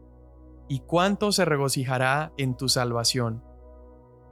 y 0.68 0.80
cuánto 0.80 1.32
se 1.32 1.44
regocijará 1.44 2.32
en 2.36 2.56
tu 2.56 2.68
salvación. 2.68 3.42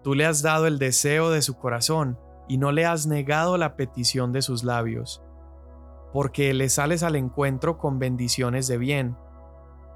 Tú 0.03 0.15
le 0.15 0.27
has 0.27 0.43
dado 0.43 0.67
el 0.67 0.79
deseo 0.79 1.31
de 1.31 1.41
su 1.41 1.55
corazón, 1.55 2.19
y 2.49 2.59
no 2.59 2.73
le 2.73 2.85
has 2.85 3.07
negado 3.07 3.57
la 3.57 3.75
petición 3.75 4.33
de 4.33 4.43
sus 4.43 4.65
labios, 4.65 5.23
porque 6.17 6.55
le 6.55 6.71
sales 6.71 7.03
al 7.03 7.15
encuentro 7.15 7.77
con 7.77 7.99
bendiciones 7.99 8.67
de 8.69 8.79
bien. 8.79 9.19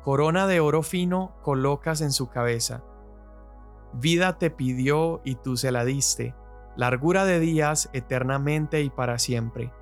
Corona 0.03 0.47
de 0.47 0.61
oro 0.61 0.83
fino 0.83 1.33
colocas 1.41 2.03
en 2.03 2.12
su 2.12 2.29
cabeza 2.29 2.85
Vida 3.95 4.37
te 4.37 4.50
pidió 4.50 5.23
y 5.25 5.37
tú 5.37 5.57
se 5.57 5.73
la 5.73 5.83
diste, 5.87 6.35
largura 6.77 7.25
de 7.25 7.41
días 7.41 7.89
eternamente 7.95 8.83
y 8.83 8.91
para 8.91 9.19
siempre. 9.19 9.73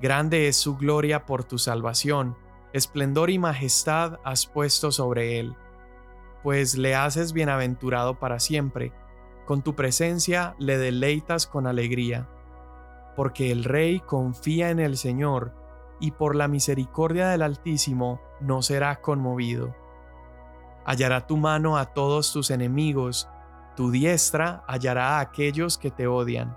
Grande 0.00 0.48
es 0.48 0.56
su 0.56 0.78
gloria 0.78 1.26
por 1.26 1.44
tu 1.44 1.58
salvación, 1.58 2.38
esplendor 2.72 3.28
y 3.28 3.38
majestad 3.38 4.20
has 4.24 4.46
puesto 4.46 4.90
sobre 4.90 5.38
él, 5.38 5.54
pues 6.42 6.78
le 6.78 6.94
haces 6.94 7.34
bienaventurado 7.34 8.18
para 8.18 8.38
siempre, 8.38 8.94
con 9.44 9.60
tu 9.60 9.74
presencia 9.74 10.54
le 10.58 10.78
deleitas 10.78 11.46
con 11.46 11.66
alegría. 11.66 12.26
Porque 13.16 13.50
el 13.50 13.64
Rey 13.64 14.00
confía 14.00 14.70
en 14.70 14.80
el 14.80 14.96
Señor, 14.96 15.52
y 16.00 16.12
por 16.12 16.36
la 16.36 16.46
misericordia 16.46 17.28
del 17.28 17.42
Altísimo 17.42 18.20
no 18.40 18.62
será 18.62 19.00
conmovido 19.00 19.74
hallará 20.88 21.26
tu 21.26 21.36
mano 21.36 21.76
a 21.76 21.84
todos 21.84 22.32
tus 22.32 22.50
enemigos, 22.50 23.28
tu 23.76 23.90
diestra 23.90 24.64
hallará 24.66 25.18
a 25.18 25.20
aquellos 25.20 25.76
que 25.76 25.90
te 25.90 26.06
odian. 26.06 26.56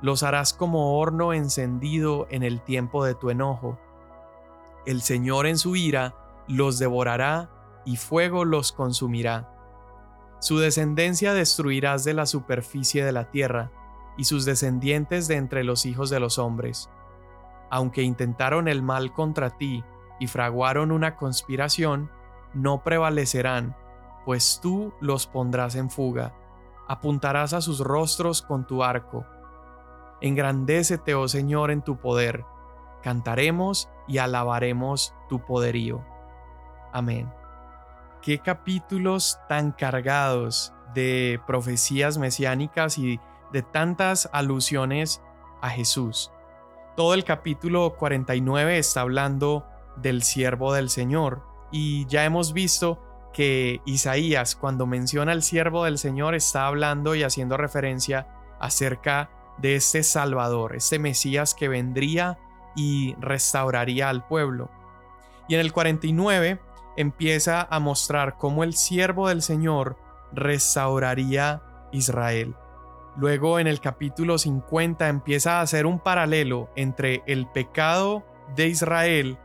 Los 0.00 0.22
harás 0.22 0.54
como 0.54 0.98
horno 0.98 1.34
encendido 1.34 2.26
en 2.30 2.42
el 2.42 2.62
tiempo 2.62 3.04
de 3.04 3.14
tu 3.14 3.28
enojo. 3.28 3.78
El 4.86 5.02
Señor 5.02 5.46
en 5.46 5.58
su 5.58 5.76
ira 5.76 6.14
los 6.46 6.78
devorará 6.78 7.50
y 7.84 7.98
fuego 7.98 8.46
los 8.46 8.72
consumirá. 8.72 9.52
Su 10.40 10.58
descendencia 10.58 11.34
destruirás 11.34 12.04
de 12.04 12.14
la 12.14 12.24
superficie 12.24 13.04
de 13.04 13.12
la 13.12 13.30
tierra, 13.30 13.70
y 14.18 14.24
sus 14.24 14.44
descendientes 14.44 15.28
de 15.28 15.36
entre 15.36 15.64
los 15.64 15.86
hijos 15.86 16.10
de 16.10 16.20
los 16.20 16.38
hombres. 16.38 16.90
Aunque 17.70 18.02
intentaron 18.02 18.68
el 18.68 18.82
mal 18.82 19.12
contra 19.12 19.56
ti 19.56 19.84
y 20.20 20.26
fraguaron 20.26 20.92
una 20.92 21.16
conspiración, 21.16 22.10
no 22.52 22.82
prevalecerán, 22.82 23.76
pues 24.26 24.58
tú 24.60 24.92
los 25.00 25.26
pondrás 25.26 25.76
en 25.76 25.88
fuga, 25.88 26.34
apuntarás 26.88 27.52
a 27.52 27.60
sus 27.60 27.80
rostros 27.80 28.42
con 28.42 28.66
tu 28.66 28.82
arco. 28.82 29.24
Engrandécete, 30.20 31.14
oh 31.14 31.28
Señor, 31.28 31.70
en 31.70 31.82
tu 31.82 31.96
poder, 31.98 32.44
cantaremos 33.02 33.88
y 34.08 34.18
alabaremos 34.18 35.14
tu 35.28 35.44
poderío. 35.44 36.04
Amén. 36.92 37.32
Qué 38.20 38.40
capítulos 38.40 39.38
tan 39.48 39.70
cargados 39.70 40.72
de 40.92 41.40
profecías 41.46 42.18
mesiánicas 42.18 42.98
y 42.98 43.20
de 43.52 43.62
tantas 43.62 44.28
alusiones 44.32 45.22
a 45.60 45.70
Jesús. 45.70 46.30
Todo 46.96 47.14
el 47.14 47.24
capítulo 47.24 47.96
49 47.96 48.78
está 48.78 49.02
hablando 49.02 49.66
del 49.96 50.22
siervo 50.22 50.72
del 50.72 50.90
Señor, 50.90 51.42
y 51.70 52.06
ya 52.06 52.24
hemos 52.24 52.52
visto 52.52 53.02
que 53.32 53.82
Isaías, 53.84 54.56
cuando 54.56 54.86
menciona 54.86 55.32
al 55.32 55.42
siervo 55.42 55.84
del 55.84 55.98
Señor, 55.98 56.34
está 56.34 56.66
hablando 56.66 57.14
y 57.14 57.22
haciendo 57.22 57.56
referencia 57.56 58.26
acerca 58.58 59.30
de 59.58 59.76
este 59.76 60.02
Salvador, 60.02 60.76
este 60.76 60.98
Mesías 60.98 61.54
que 61.54 61.68
vendría 61.68 62.38
y 62.74 63.14
restauraría 63.20 64.08
al 64.08 64.26
pueblo. 64.26 64.70
Y 65.48 65.54
en 65.54 65.60
el 65.60 65.72
49 65.72 66.60
empieza 66.96 67.66
a 67.70 67.80
mostrar 67.80 68.36
cómo 68.38 68.64
el 68.64 68.74
siervo 68.74 69.28
del 69.28 69.42
Señor 69.42 69.96
restauraría 70.32 71.62
Israel. 71.92 72.56
Luego 73.18 73.58
en 73.58 73.66
el 73.66 73.80
capítulo 73.80 74.38
50 74.38 75.08
empieza 75.08 75.58
a 75.58 75.62
hacer 75.62 75.86
un 75.86 75.98
paralelo 75.98 76.70
entre 76.76 77.24
el 77.26 77.48
pecado 77.48 78.24
de 78.54 78.68
Israel 78.68 79.38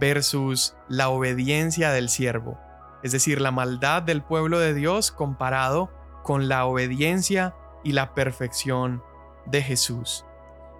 versus 0.00 0.76
la 0.88 1.08
obediencia 1.08 1.92
del 1.92 2.08
siervo, 2.08 2.58
es 3.04 3.12
decir, 3.12 3.40
la 3.40 3.52
maldad 3.52 4.02
del 4.02 4.22
pueblo 4.22 4.58
de 4.58 4.74
Dios 4.74 5.12
comparado 5.12 5.92
con 6.24 6.48
la 6.48 6.64
obediencia 6.66 7.54
y 7.84 7.92
la 7.92 8.12
perfección 8.12 9.04
de 9.46 9.62
Jesús. 9.62 10.26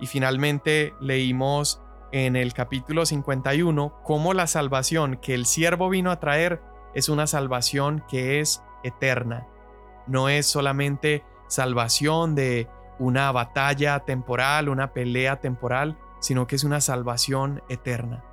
Y 0.00 0.06
finalmente 0.08 0.94
leímos 1.00 1.80
en 2.10 2.34
el 2.34 2.54
capítulo 2.54 3.06
51 3.06 4.02
cómo 4.02 4.34
la 4.34 4.48
salvación 4.48 5.16
que 5.16 5.34
el 5.34 5.46
siervo 5.46 5.88
vino 5.88 6.10
a 6.10 6.18
traer 6.18 6.60
es 6.92 7.08
una 7.08 7.28
salvación 7.28 8.04
que 8.10 8.40
es 8.40 8.64
eterna. 8.82 9.46
No 10.08 10.28
es 10.28 10.46
solamente 10.46 11.22
salvación 11.52 12.34
de 12.34 12.66
una 12.98 13.30
batalla 13.30 14.00
temporal, 14.00 14.70
una 14.70 14.94
pelea 14.94 15.38
temporal, 15.40 15.98
sino 16.18 16.46
que 16.46 16.56
es 16.56 16.64
una 16.64 16.80
salvación 16.80 17.62
eterna. 17.68 18.24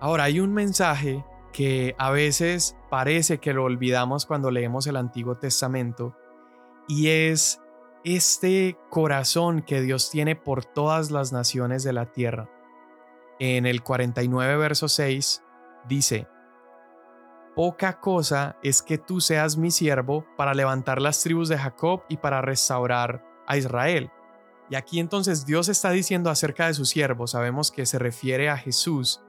Ahora, 0.00 0.24
hay 0.24 0.40
un 0.40 0.54
mensaje 0.54 1.24
que 1.52 1.94
a 1.98 2.10
veces 2.10 2.74
parece 2.88 3.38
que 3.38 3.52
lo 3.52 3.64
olvidamos 3.64 4.24
cuando 4.24 4.50
leemos 4.50 4.86
el 4.86 4.96
Antiguo 4.96 5.36
Testamento, 5.36 6.16
y 6.88 7.08
es 7.08 7.60
este 8.02 8.78
corazón 8.88 9.60
que 9.60 9.82
Dios 9.82 10.10
tiene 10.10 10.34
por 10.34 10.64
todas 10.64 11.10
las 11.10 11.32
naciones 11.32 11.84
de 11.84 11.92
la 11.92 12.06
tierra. 12.06 12.50
En 13.38 13.66
el 13.66 13.82
49 13.82 14.56
verso 14.56 14.88
6 14.88 15.42
dice, 15.86 16.28
Poca 17.54 18.00
cosa 18.00 18.56
es 18.62 18.82
que 18.82 18.98
tú 18.98 19.20
seas 19.20 19.56
mi 19.56 19.70
siervo 19.70 20.26
para 20.36 20.54
levantar 20.54 21.00
las 21.00 21.22
tribus 21.22 21.48
de 21.48 21.56
Jacob 21.56 22.02
y 22.08 22.16
para 22.16 22.42
restaurar 22.42 23.24
a 23.46 23.56
Israel. 23.56 24.10
Y 24.70 24.74
aquí 24.74 24.98
entonces 24.98 25.46
Dios 25.46 25.68
está 25.68 25.90
diciendo 25.90 26.30
acerca 26.30 26.66
de 26.66 26.74
su 26.74 26.84
siervo, 26.84 27.26
sabemos 27.26 27.70
que 27.70 27.86
se 27.86 27.98
refiere 27.98 28.48
a 28.48 28.56
Jesús, 28.56 29.20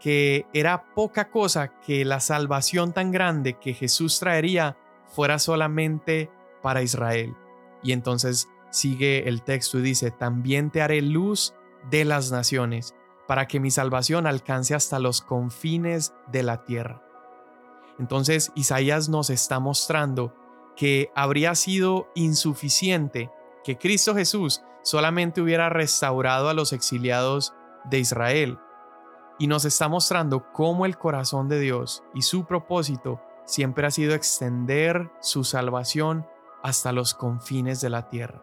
que 0.00 0.44
era 0.52 0.92
poca 0.94 1.30
cosa 1.30 1.78
que 1.80 2.04
la 2.04 2.20
salvación 2.20 2.92
tan 2.92 3.10
grande 3.10 3.54
que 3.54 3.72
Jesús 3.72 4.18
traería 4.20 4.76
fuera 5.06 5.38
solamente 5.38 6.30
para 6.62 6.82
Israel. 6.82 7.34
Y 7.82 7.92
entonces 7.92 8.48
sigue 8.70 9.28
el 9.28 9.42
texto 9.42 9.78
y 9.78 9.82
dice, 9.82 10.10
también 10.10 10.70
te 10.70 10.82
haré 10.82 11.00
luz 11.00 11.54
de 11.90 12.04
las 12.04 12.30
naciones, 12.32 12.94
para 13.26 13.46
que 13.46 13.60
mi 13.60 13.70
salvación 13.70 14.26
alcance 14.26 14.74
hasta 14.74 14.98
los 14.98 15.22
confines 15.22 16.12
de 16.30 16.42
la 16.42 16.64
tierra. 16.64 17.05
Entonces 17.98 18.52
Isaías 18.54 19.08
nos 19.08 19.30
está 19.30 19.58
mostrando 19.60 20.34
que 20.76 21.10
habría 21.14 21.54
sido 21.54 22.08
insuficiente 22.14 23.30
que 23.64 23.78
Cristo 23.78 24.14
Jesús 24.14 24.62
solamente 24.82 25.40
hubiera 25.40 25.68
restaurado 25.68 26.48
a 26.48 26.54
los 26.54 26.72
exiliados 26.72 27.54
de 27.84 27.98
Israel. 27.98 28.58
Y 29.38 29.48
nos 29.48 29.64
está 29.64 29.88
mostrando 29.88 30.52
cómo 30.52 30.86
el 30.86 30.96
corazón 30.96 31.48
de 31.48 31.58
Dios 31.58 32.04
y 32.14 32.22
su 32.22 32.44
propósito 32.44 33.20
siempre 33.44 33.86
ha 33.86 33.90
sido 33.90 34.14
extender 34.14 35.10
su 35.20 35.44
salvación 35.44 36.26
hasta 36.62 36.92
los 36.92 37.14
confines 37.14 37.80
de 37.80 37.90
la 37.90 38.08
tierra. 38.08 38.42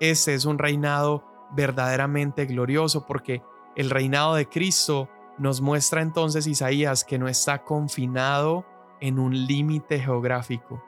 Este 0.00 0.34
es 0.34 0.44
un 0.44 0.58
reinado 0.58 1.24
verdaderamente 1.52 2.46
glorioso 2.46 3.06
porque 3.06 3.42
el 3.76 3.90
reinado 3.90 4.34
de 4.34 4.48
Cristo 4.48 5.08
nos 5.38 5.60
muestra 5.60 6.02
entonces 6.02 6.46
Isaías 6.46 7.04
que 7.04 7.18
no 7.18 7.28
está 7.28 7.64
confinado 7.64 8.66
en 9.00 9.18
un 9.18 9.46
límite 9.46 9.98
geográfico. 10.00 10.82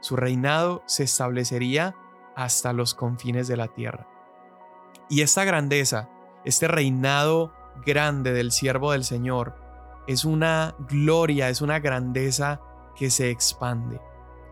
Su 0.00 0.16
reinado 0.16 0.82
se 0.86 1.04
establecería 1.04 1.94
hasta 2.34 2.72
los 2.72 2.94
confines 2.94 3.48
de 3.48 3.56
la 3.56 3.68
tierra. 3.68 4.06
Y 5.08 5.20
esta 5.20 5.44
grandeza, 5.44 6.08
este 6.44 6.68
reinado 6.68 7.52
grande 7.84 8.32
del 8.32 8.52
siervo 8.52 8.92
del 8.92 9.04
Señor, 9.04 9.54
es 10.06 10.24
una 10.24 10.74
gloria, 10.88 11.48
es 11.48 11.60
una 11.60 11.78
grandeza 11.78 12.60
que 12.96 13.10
se 13.10 13.30
expande, 13.30 14.00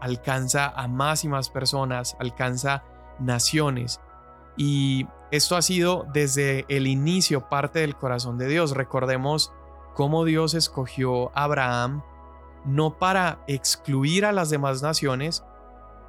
alcanza 0.00 0.68
a 0.68 0.86
más 0.88 1.24
y 1.24 1.28
más 1.28 1.50
personas, 1.50 2.16
alcanza 2.20 2.84
naciones. 3.18 4.00
Y 4.56 5.06
esto 5.30 5.56
ha 5.56 5.62
sido 5.62 6.06
desde 6.12 6.64
el 6.68 6.86
inicio 6.86 7.48
parte 7.48 7.80
del 7.80 7.96
corazón 7.96 8.38
de 8.38 8.48
Dios. 8.48 8.72
Recordemos 8.72 9.52
cómo 9.94 10.24
Dios 10.24 10.54
escogió 10.54 11.30
a 11.36 11.44
Abraham 11.44 12.02
no 12.64 12.98
para 12.98 13.42
excluir 13.46 14.24
a 14.24 14.32
las 14.32 14.50
demás 14.50 14.82
naciones, 14.82 15.44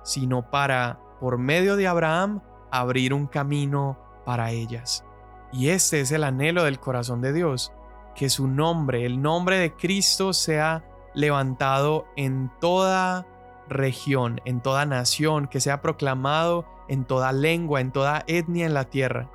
sino 0.03 0.49
para, 0.49 0.99
por 1.19 1.37
medio 1.37 1.75
de 1.75 1.87
Abraham, 1.87 2.41
abrir 2.71 3.13
un 3.13 3.27
camino 3.27 3.97
para 4.25 4.51
ellas. 4.51 5.05
Y 5.51 5.69
este 5.69 6.01
es 6.01 6.11
el 6.11 6.23
anhelo 6.23 6.63
del 6.63 6.79
corazón 6.79 7.21
de 7.21 7.33
Dios, 7.33 7.73
que 8.15 8.29
su 8.29 8.47
nombre, 8.47 9.05
el 9.05 9.21
nombre 9.21 9.57
de 9.57 9.75
Cristo, 9.75 10.33
sea 10.33 10.83
levantado 11.13 12.05
en 12.15 12.51
toda 12.59 13.27
región, 13.67 14.41
en 14.45 14.61
toda 14.61 14.85
nación, 14.85 15.47
que 15.47 15.59
sea 15.59 15.81
proclamado 15.81 16.65
en 16.87 17.05
toda 17.05 17.31
lengua, 17.31 17.79
en 17.79 17.91
toda 17.91 18.23
etnia 18.27 18.65
en 18.65 18.73
la 18.73 18.85
tierra, 18.85 19.29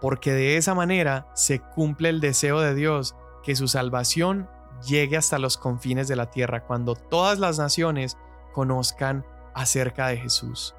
porque 0.00 0.32
de 0.32 0.56
esa 0.56 0.74
manera 0.74 1.28
se 1.34 1.60
cumple 1.60 2.08
el 2.08 2.20
deseo 2.20 2.60
de 2.60 2.74
Dios 2.74 3.14
que 3.42 3.54
su 3.54 3.68
salvación 3.68 4.48
llegue 4.82 5.16
hasta 5.16 5.38
los 5.38 5.56
confines 5.56 6.08
de 6.08 6.16
la 6.16 6.30
tierra, 6.30 6.64
cuando 6.64 6.94
todas 6.94 7.38
las 7.38 7.58
naciones 7.58 8.16
conozcan 8.52 9.24
acerca 9.54 10.08
de 10.08 10.18
Jesús. 10.18 10.74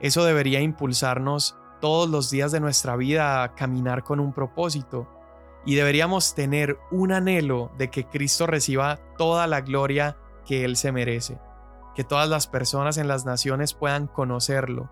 Eso 0.00 0.24
debería 0.24 0.60
impulsarnos 0.60 1.56
todos 1.80 2.08
los 2.08 2.30
días 2.30 2.52
de 2.52 2.60
nuestra 2.60 2.96
vida 2.96 3.42
a 3.42 3.54
caminar 3.54 4.02
con 4.04 4.20
un 4.20 4.32
propósito 4.32 5.08
y 5.64 5.74
deberíamos 5.74 6.34
tener 6.34 6.78
un 6.90 7.12
anhelo 7.12 7.70
de 7.76 7.90
que 7.90 8.04
Cristo 8.06 8.46
reciba 8.46 8.98
toda 9.18 9.46
la 9.46 9.60
gloria 9.60 10.16
que 10.46 10.64
Él 10.64 10.76
se 10.76 10.92
merece, 10.92 11.38
que 11.94 12.04
todas 12.04 12.28
las 12.28 12.46
personas 12.46 12.96
en 12.96 13.08
las 13.08 13.26
naciones 13.26 13.74
puedan 13.74 14.06
conocerlo. 14.06 14.90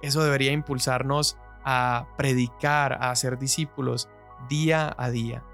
Eso 0.00 0.22
debería 0.22 0.52
impulsarnos 0.52 1.36
a 1.64 2.06
predicar, 2.16 2.98
a 3.02 3.14
ser 3.16 3.38
discípulos 3.38 4.08
día 4.48 4.94
a 4.96 5.10
día. 5.10 5.44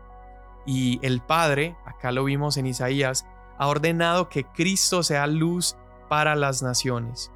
Y 0.66 0.98
el 1.03 1.20
Padre, 1.20 1.77
acá 1.85 2.12
lo 2.12 2.24
vimos 2.24 2.57
en 2.57 2.66
Isaías, 2.66 3.27
ha 3.59 3.68
ordenado 3.68 4.29
que 4.29 4.44
Cristo 4.44 5.03
sea 5.03 5.27
luz 5.27 5.77
para 6.09 6.35
las 6.35 6.62
naciones. 6.62 7.31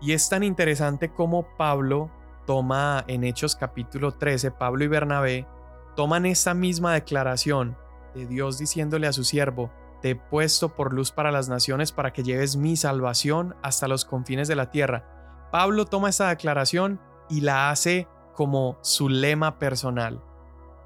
Y 0.00 0.12
es 0.12 0.28
tan 0.28 0.42
interesante 0.42 1.12
como 1.12 1.44
Pablo 1.56 2.10
toma 2.46 3.04
en 3.06 3.24
Hechos 3.24 3.54
capítulo 3.54 4.12
13, 4.12 4.50
Pablo 4.52 4.84
y 4.84 4.88
Bernabé 4.88 5.46
toman 5.94 6.26
esta 6.26 6.54
misma 6.54 6.94
declaración 6.94 7.76
de 8.14 8.26
Dios 8.26 8.58
diciéndole 8.58 9.06
a 9.06 9.12
su 9.12 9.24
siervo, 9.24 9.70
te 10.00 10.10
he 10.10 10.16
puesto 10.16 10.70
por 10.74 10.94
luz 10.94 11.12
para 11.12 11.30
las 11.30 11.48
naciones 11.48 11.92
para 11.92 12.12
que 12.12 12.22
lleves 12.22 12.56
mi 12.56 12.76
salvación 12.76 13.54
hasta 13.62 13.86
los 13.86 14.04
confines 14.04 14.48
de 14.48 14.56
la 14.56 14.70
tierra. 14.70 15.48
Pablo 15.52 15.84
toma 15.84 16.08
esta 16.08 16.28
declaración 16.28 17.00
y 17.28 17.42
la 17.42 17.70
hace 17.70 18.08
como 18.34 18.78
su 18.80 19.08
lema 19.08 19.58
personal. 19.58 20.22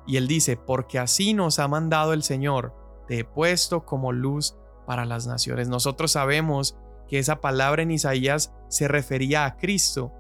Y 0.07 0.17
él 0.17 0.29
dice, 0.29 0.57
porque 0.57 0.99
así 0.99 1.35
nos 1.35 1.59
ha 1.59 1.69
mandado 1.69 2.13
el 2.13 2.23
Señor, 2.23 2.75
te 3.07 3.21
he 3.21 3.25
puesto 3.25 3.85
como 3.85 4.13
luz 4.13 4.57
para 4.87 5.05
las 5.05 5.27
naciones. 5.27 5.69
Nosotros 5.69 6.13
sabemos 6.13 6.77
que 7.09 7.19
esa 7.19 7.41
palabra 7.41 7.83
en 7.83 7.91
Isaías 7.91 8.53
se 8.69 8.89
refería 8.89 9.45
a 9.45 9.57
Cristo. 9.57 10.13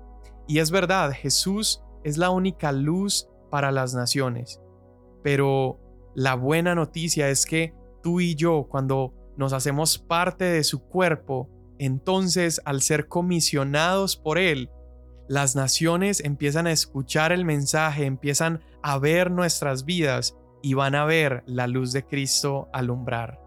Y 0.47 0.59
es 0.59 0.71
verdad, 0.71 1.13
Jesús 1.13 1.83
es 2.03 2.19
la 2.19 2.31
única 2.31 2.73
luz 2.73 3.29
para 3.51 3.73
las 3.73 3.95
naciones. 3.95 4.61
Pero 5.23 5.81
la 6.15 6.35
buena 6.35 6.75
noticia 6.75 7.29
es 7.29 7.47
que 7.47 7.75
tú 8.03 8.21
y 8.21 8.35
yo, 8.35 8.67
cuando 8.69 9.15
nos 9.37 9.53
hacemos 9.53 9.99
parte 9.99 10.45
de 10.45 10.65
su 10.65 10.81
cuerpo, 10.81 11.49
entonces 11.79 12.61
al 12.65 12.83
ser 12.83 13.09
comisionados 13.09 14.17
por 14.17 14.39
Él, 14.39 14.71
las 15.29 15.57
naciones 15.57 16.21
empiezan 16.21 16.67
a 16.67 16.73
escuchar 16.73 17.33
el 17.33 17.45
mensaje, 17.45 18.05
empiezan 18.05 18.63
a 18.83 18.99
ver 18.99 19.31
nuestras 19.31 19.85
vidas 19.85 20.37
y 20.63 20.75
van 20.75 20.95
a 20.95 21.05
ver 21.05 21.43
la 21.47 21.67
luz 21.67 21.93
de 21.93 22.05
Cristo 22.05 22.69
alumbrar. 22.73 23.41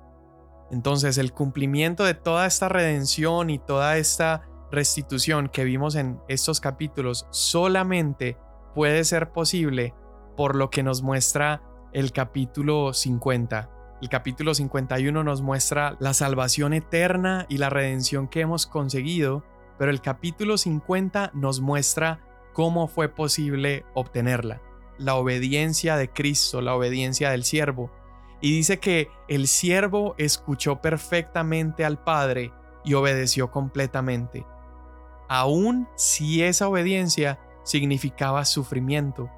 Entonces 0.72 1.18
el 1.18 1.32
cumplimiento 1.32 2.04
de 2.04 2.14
toda 2.14 2.46
esta 2.46 2.70
redención 2.70 3.50
y 3.50 3.60
toda 3.60 3.98
esta 3.98 4.48
restitución 4.72 5.50
que 5.50 5.64
vimos 5.64 5.96
en 5.96 6.20
estos 6.28 6.60
capítulos 6.60 7.26
solamente 7.32 8.38
puede 8.76 9.04
ser 9.04 9.32
posible 9.32 9.94
por 10.36 10.56
lo 10.56 10.70
que 10.70 10.84
nos 10.84 11.02
muestra 11.02 11.62
el 11.94 12.12
capítulo 12.12 12.94
50. 12.94 13.70
El 14.02 14.10
capítulo 14.10 14.54
51 14.54 15.24
nos 15.24 15.42
muestra 15.42 15.96
la 16.00 16.14
salvación 16.14 16.74
eterna 16.74 17.48
y 17.50 17.58
la 17.58 17.70
redención 17.70 18.28
que 18.28 18.42
hemos 18.42 18.68
conseguido 18.68 19.44
pero 19.78 19.92
el 19.92 20.02
capítulo 20.02 20.58
50 20.58 21.32
nos 21.34 21.62
muestra 21.62 22.20
cómo 22.54 22.88
fue 22.88 23.10
posible 23.10 23.86
obtenerla, 23.94 24.62
la 24.98 25.16
obediencia 25.16 25.96
de 25.96 26.10
Cristo, 26.10 26.62
la 26.62 26.76
obediencia 26.76 27.30
del 27.30 27.44
siervo. 27.44 27.92
Y 28.42 28.52
dice 28.52 28.80
que 28.80 29.10
el 29.28 29.48
siervo 29.48 30.16
escuchó 30.18 30.82
perfectamente 30.82 31.86
al 31.86 32.04
Padre 32.04 32.52
y 32.84 32.94
obedeció 32.94 33.52
completamente, 33.52 34.46
aun 35.28 35.88
si 35.96 36.44
esa 36.44 36.68
obediencia 36.68 37.40
significaba 37.64 38.46
sufrimiento. 38.46 39.30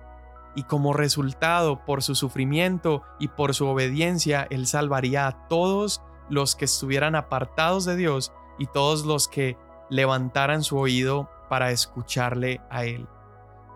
Y 0.55 0.63
como 0.63 0.93
resultado, 0.93 1.83
por 1.85 2.03
su 2.03 2.15
sufrimiento 2.15 3.03
y 3.19 3.27
por 3.29 3.53
su 3.53 3.67
obediencia, 3.67 4.47
Él 4.49 4.67
salvaría 4.67 5.27
a 5.27 5.47
todos 5.47 6.01
los 6.29 6.55
que 6.55 6.65
estuvieran 6.65 7.15
apartados 7.15 7.85
de 7.85 7.95
Dios 7.95 8.33
y 8.57 8.67
todos 8.67 9.05
los 9.05 9.27
que 9.27 9.57
levantaran 9.89 10.63
su 10.63 10.77
oído 10.77 11.29
para 11.49 11.71
escucharle 11.71 12.61
a 12.69 12.85
Él. 12.85 13.07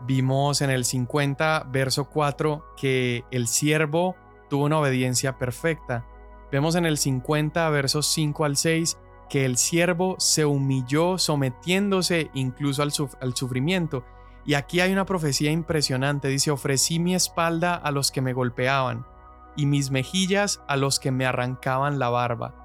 Vimos 0.06 0.62
en 0.62 0.70
el 0.70 0.86
50, 0.86 1.68
verso 1.72 2.10
4, 2.10 2.74
que 2.76 3.24
el 3.32 3.48
siervo 3.48 4.16
tuvo 4.50 4.66
una 4.66 4.80
obediencia 4.80 5.38
perfecta. 5.38 6.06
Vemos 6.52 6.76
en 6.76 6.86
el 6.86 6.98
50, 6.98 7.70
versos 7.70 8.08
5 8.08 8.46
al 8.46 8.58
6, 8.58 8.98
que 9.30 9.46
el 9.46 9.58
siervo 9.58 10.16
se 10.20 10.46
humilló 10.46 11.18
sometiéndose 11.18 12.30
incluso 12.34 12.84
al, 12.84 12.92
al 13.22 13.36
sufrimiento. 13.36 14.04
Y 14.46 14.56
aquí 14.56 14.82
hay 14.82 14.92
una 14.92 15.06
profecía 15.06 15.52
impresionante. 15.52 16.28
Dice, 16.28 16.52
ofrecí 16.52 17.00
mi 17.00 17.16
espalda 17.16 17.74
a 17.76 17.92
los 17.92 18.12
que 18.12 18.22
me 18.22 18.34
golpeaban 18.34 19.06
y 19.56 19.66
mis 19.66 19.90
mejillas 19.90 20.62
a 20.68 20.76
los 20.76 21.00
que 21.00 21.12
me 21.12 21.26
arrancaban 21.26 21.98
la 21.98 22.10
barba. 22.10 22.63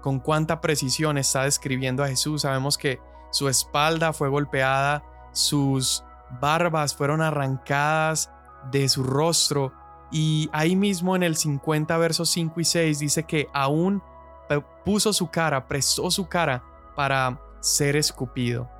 Con 0.00 0.20
cuánta 0.20 0.60
precisión 0.60 1.18
está 1.18 1.44
describiendo 1.44 2.02
a 2.02 2.08
Jesús. 2.08 2.42
Sabemos 2.42 2.78
que 2.78 3.00
su 3.30 3.48
espalda 3.48 4.12
fue 4.12 4.28
golpeada, 4.28 5.02
sus 5.32 6.04
barbas 6.40 6.94
fueron 6.94 7.20
arrancadas 7.20 8.30
de 8.70 8.88
su 8.88 9.02
rostro 9.02 9.72
y 10.10 10.48
ahí 10.52 10.76
mismo 10.76 11.16
en 11.16 11.22
el 11.22 11.36
50 11.36 11.96
versos 11.98 12.30
5 12.30 12.60
y 12.60 12.64
6 12.64 12.98
dice 12.98 13.24
que 13.24 13.48
aún 13.52 14.02
puso 14.84 15.12
su 15.12 15.30
cara, 15.30 15.66
prestó 15.66 16.10
su 16.10 16.28
cara 16.28 16.64
para 16.96 17.40
ser 17.60 17.96
escupido. 17.96 18.70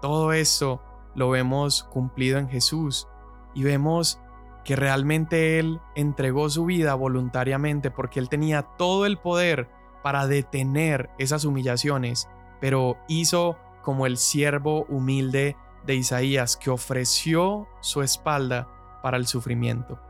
Todo 0.00 0.32
eso 0.32 0.82
lo 1.14 1.30
vemos 1.30 1.84
cumplido 1.84 2.38
en 2.38 2.48
Jesús 2.48 3.06
y 3.54 3.64
vemos 3.64 4.18
que 4.64 4.76
realmente 4.76 5.58
Él 5.58 5.80
entregó 5.94 6.48
su 6.48 6.64
vida 6.64 6.94
voluntariamente 6.94 7.90
porque 7.90 8.20
Él 8.20 8.28
tenía 8.28 8.62
todo 8.62 9.06
el 9.06 9.18
poder 9.18 9.68
para 10.02 10.26
detener 10.26 11.10
esas 11.18 11.44
humillaciones, 11.44 12.28
pero 12.60 12.98
hizo 13.08 13.56
como 13.82 14.06
el 14.06 14.16
siervo 14.16 14.84
humilde 14.88 15.56
de 15.86 15.94
Isaías 15.94 16.56
que 16.56 16.70
ofreció 16.70 17.68
su 17.80 18.02
espalda 18.02 18.68
para 19.02 19.16
el 19.16 19.26
sufrimiento. 19.26 20.00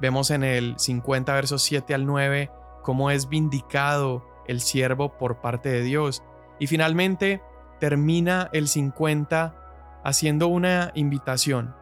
Vemos 0.00 0.30
en 0.30 0.44
el 0.44 0.78
50 0.78 1.32
versos 1.34 1.62
7 1.62 1.94
al 1.94 2.06
9 2.06 2.50
cómo 2.82 3.10
es 3.10 3.28
vindicado 3.28 4.24
el 4.46 4.60
siervo 4.60 5.16
por 5.18 5.40
parte 5.40 5.68
de 5.68 5.82
Dios. 5.82 6.22
Y 6.58 6.66
finalmente 6.66 7.42
termina 7.80 8.48
el 8.52 8.68
50 8.68 9.54
haciendo 10.04 10.48
una 10.48 10.90
invitación. 10.94 11.74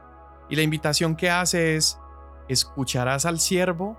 Y 0.49 0.57
la 0.57 0.62
invitación 0.62 1.16
que 1.16 1.31
hace 1.31 1.77
es, 1.77 1.99
¿escucharás 2.49 3.27
al 3.27 3.40
siervo 3.40 3.99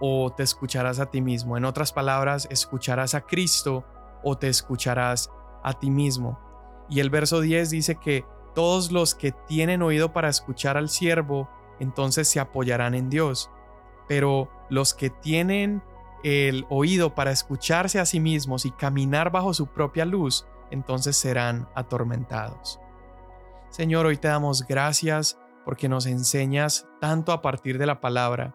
o 0.00 0.30
te 0.30 0.42
escucharás 0.42 0.98
a 1.00 1.06
ti 1.06 1.20
mismo? 1.20 1.56
En 1.56 1.64
otras 1.64 1.92
palabras, 1.92 2.46
¿escucharás 2.50 3.14
a 3.14 3.22
Cristo 3.22 3.84
o 4.22 4.36
te 4.36 4.48
escucharás 4.48 5.30
a 5.62 5.72
ti 5.74 5.90
mismo? 5.90 6.38
Y 6.88 7.00
el 7.00 7.10
verso 7.10 7.40
10 7.40 7.70
dice 7.70 7.96
que 7.96 8.24
todos 8.54 8.90
los 8.92 9.14
que 9.14 9.32
tienen 9.32 9.82
oído 9.82 10.12
para 10.12 10.28
escuchar 10.28 10.76
al 10.76 10.88
siervo, 10.88 11.48
entonces 11.78 12.28
se 12.28 12.40
apoyarán 12.40 12.94
en 12.94 13.10
Dios. 13.10 13.50
Pero 14.08 14.48
los 14.70 14.94
que 14.94 15.10
tienen 15.10 15.82
el 16.22 16.66
oído 16.70 17.14
para 17.14 17.32
escucharse 17.32 18.00
a 18.00 18.06
sí 18.06 18.20
mismos 18.20 18.64
y 18.64 18.70
caminar 18.70 19.30
bajo 19.30 19.52
su 19.52 19.66
propia 19.66 20.04
luz, 20.04 20.46
entonces 20.70 21.16
serán 21.16 21.68
atormentados. 21.74 22.80
Señor, 23.68 24.06
hoy 24.06 24.16
te 24.16 24.28
damos 24.28 24.66
gracias 24.66 25.38
porque 25.64 25.88
nos 25.88 26.06
enseñas 26.06 26.88
tanto 27.00 27.32
a 27.32 27.42
partir 27.42 27.78
de 27.78 27.86
la 27.86 28.00
palabra. 28.00 28.54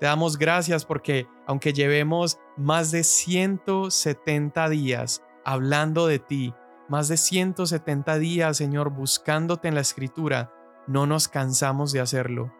Te 0.00 0.06
damos 0.06 0.38
gracias 0.38 0.84
porque 0.84 1.26
aunque 1.46 1.72
llevemos 1.72 2.38
más 2.56 2.90
de 2.90 3.02
170 3.04 4.68
días 4.68 5.22
hablando 5.44 6.06
de 6.06 6.18
ti, 6.18 6.54
más 6.88 7.08
de 7.08 7.16
170 7.16 8.18
días, 8.18 8.56
Señor, 8.56 8.90
buscándote 8.90 9.68
en 9.68 9.74
la 9.74 9.80
escritura, 9.80 10.52
no 10.86 11.06
nos 11.06 11.28
cansamos 11.28 11.92
de 11.92 12.00
hacerlo. 12.00 12.54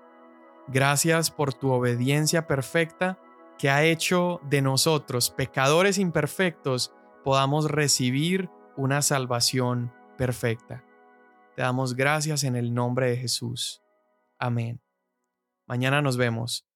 Gracias 0.66 1.30
por 1.30 1.54
tu 1.54 1.70
obediencia 1.70 2.46
perfecta 2.46 3.18
que 3.58 3.70
ha 3.70 3.84
hecho 3.84 4.40
de 4.44 4.62
nosotros, 4.62 5.30
pecadores 5.30 5.98
imperfectos, 5.98 6.92
podamos 7.24 7.70
recibir 7.70 8.50
una 8.76 9.02
salvación 9.02 9.92
perfecta. 10.16 10.84
Te 11.56 11.62
damos 11.62 11.94
gracias 11.94 12.44
en 12.44 12.54
el 12.54 12.74
nombre 12.74 13.10
de 13.10 13.16
Jesús. 13.16 13.82
Amén. 14.38 14.80
Mañana 15.66 16.00
nos 16.02 16.16
vemos. 16.16 16.67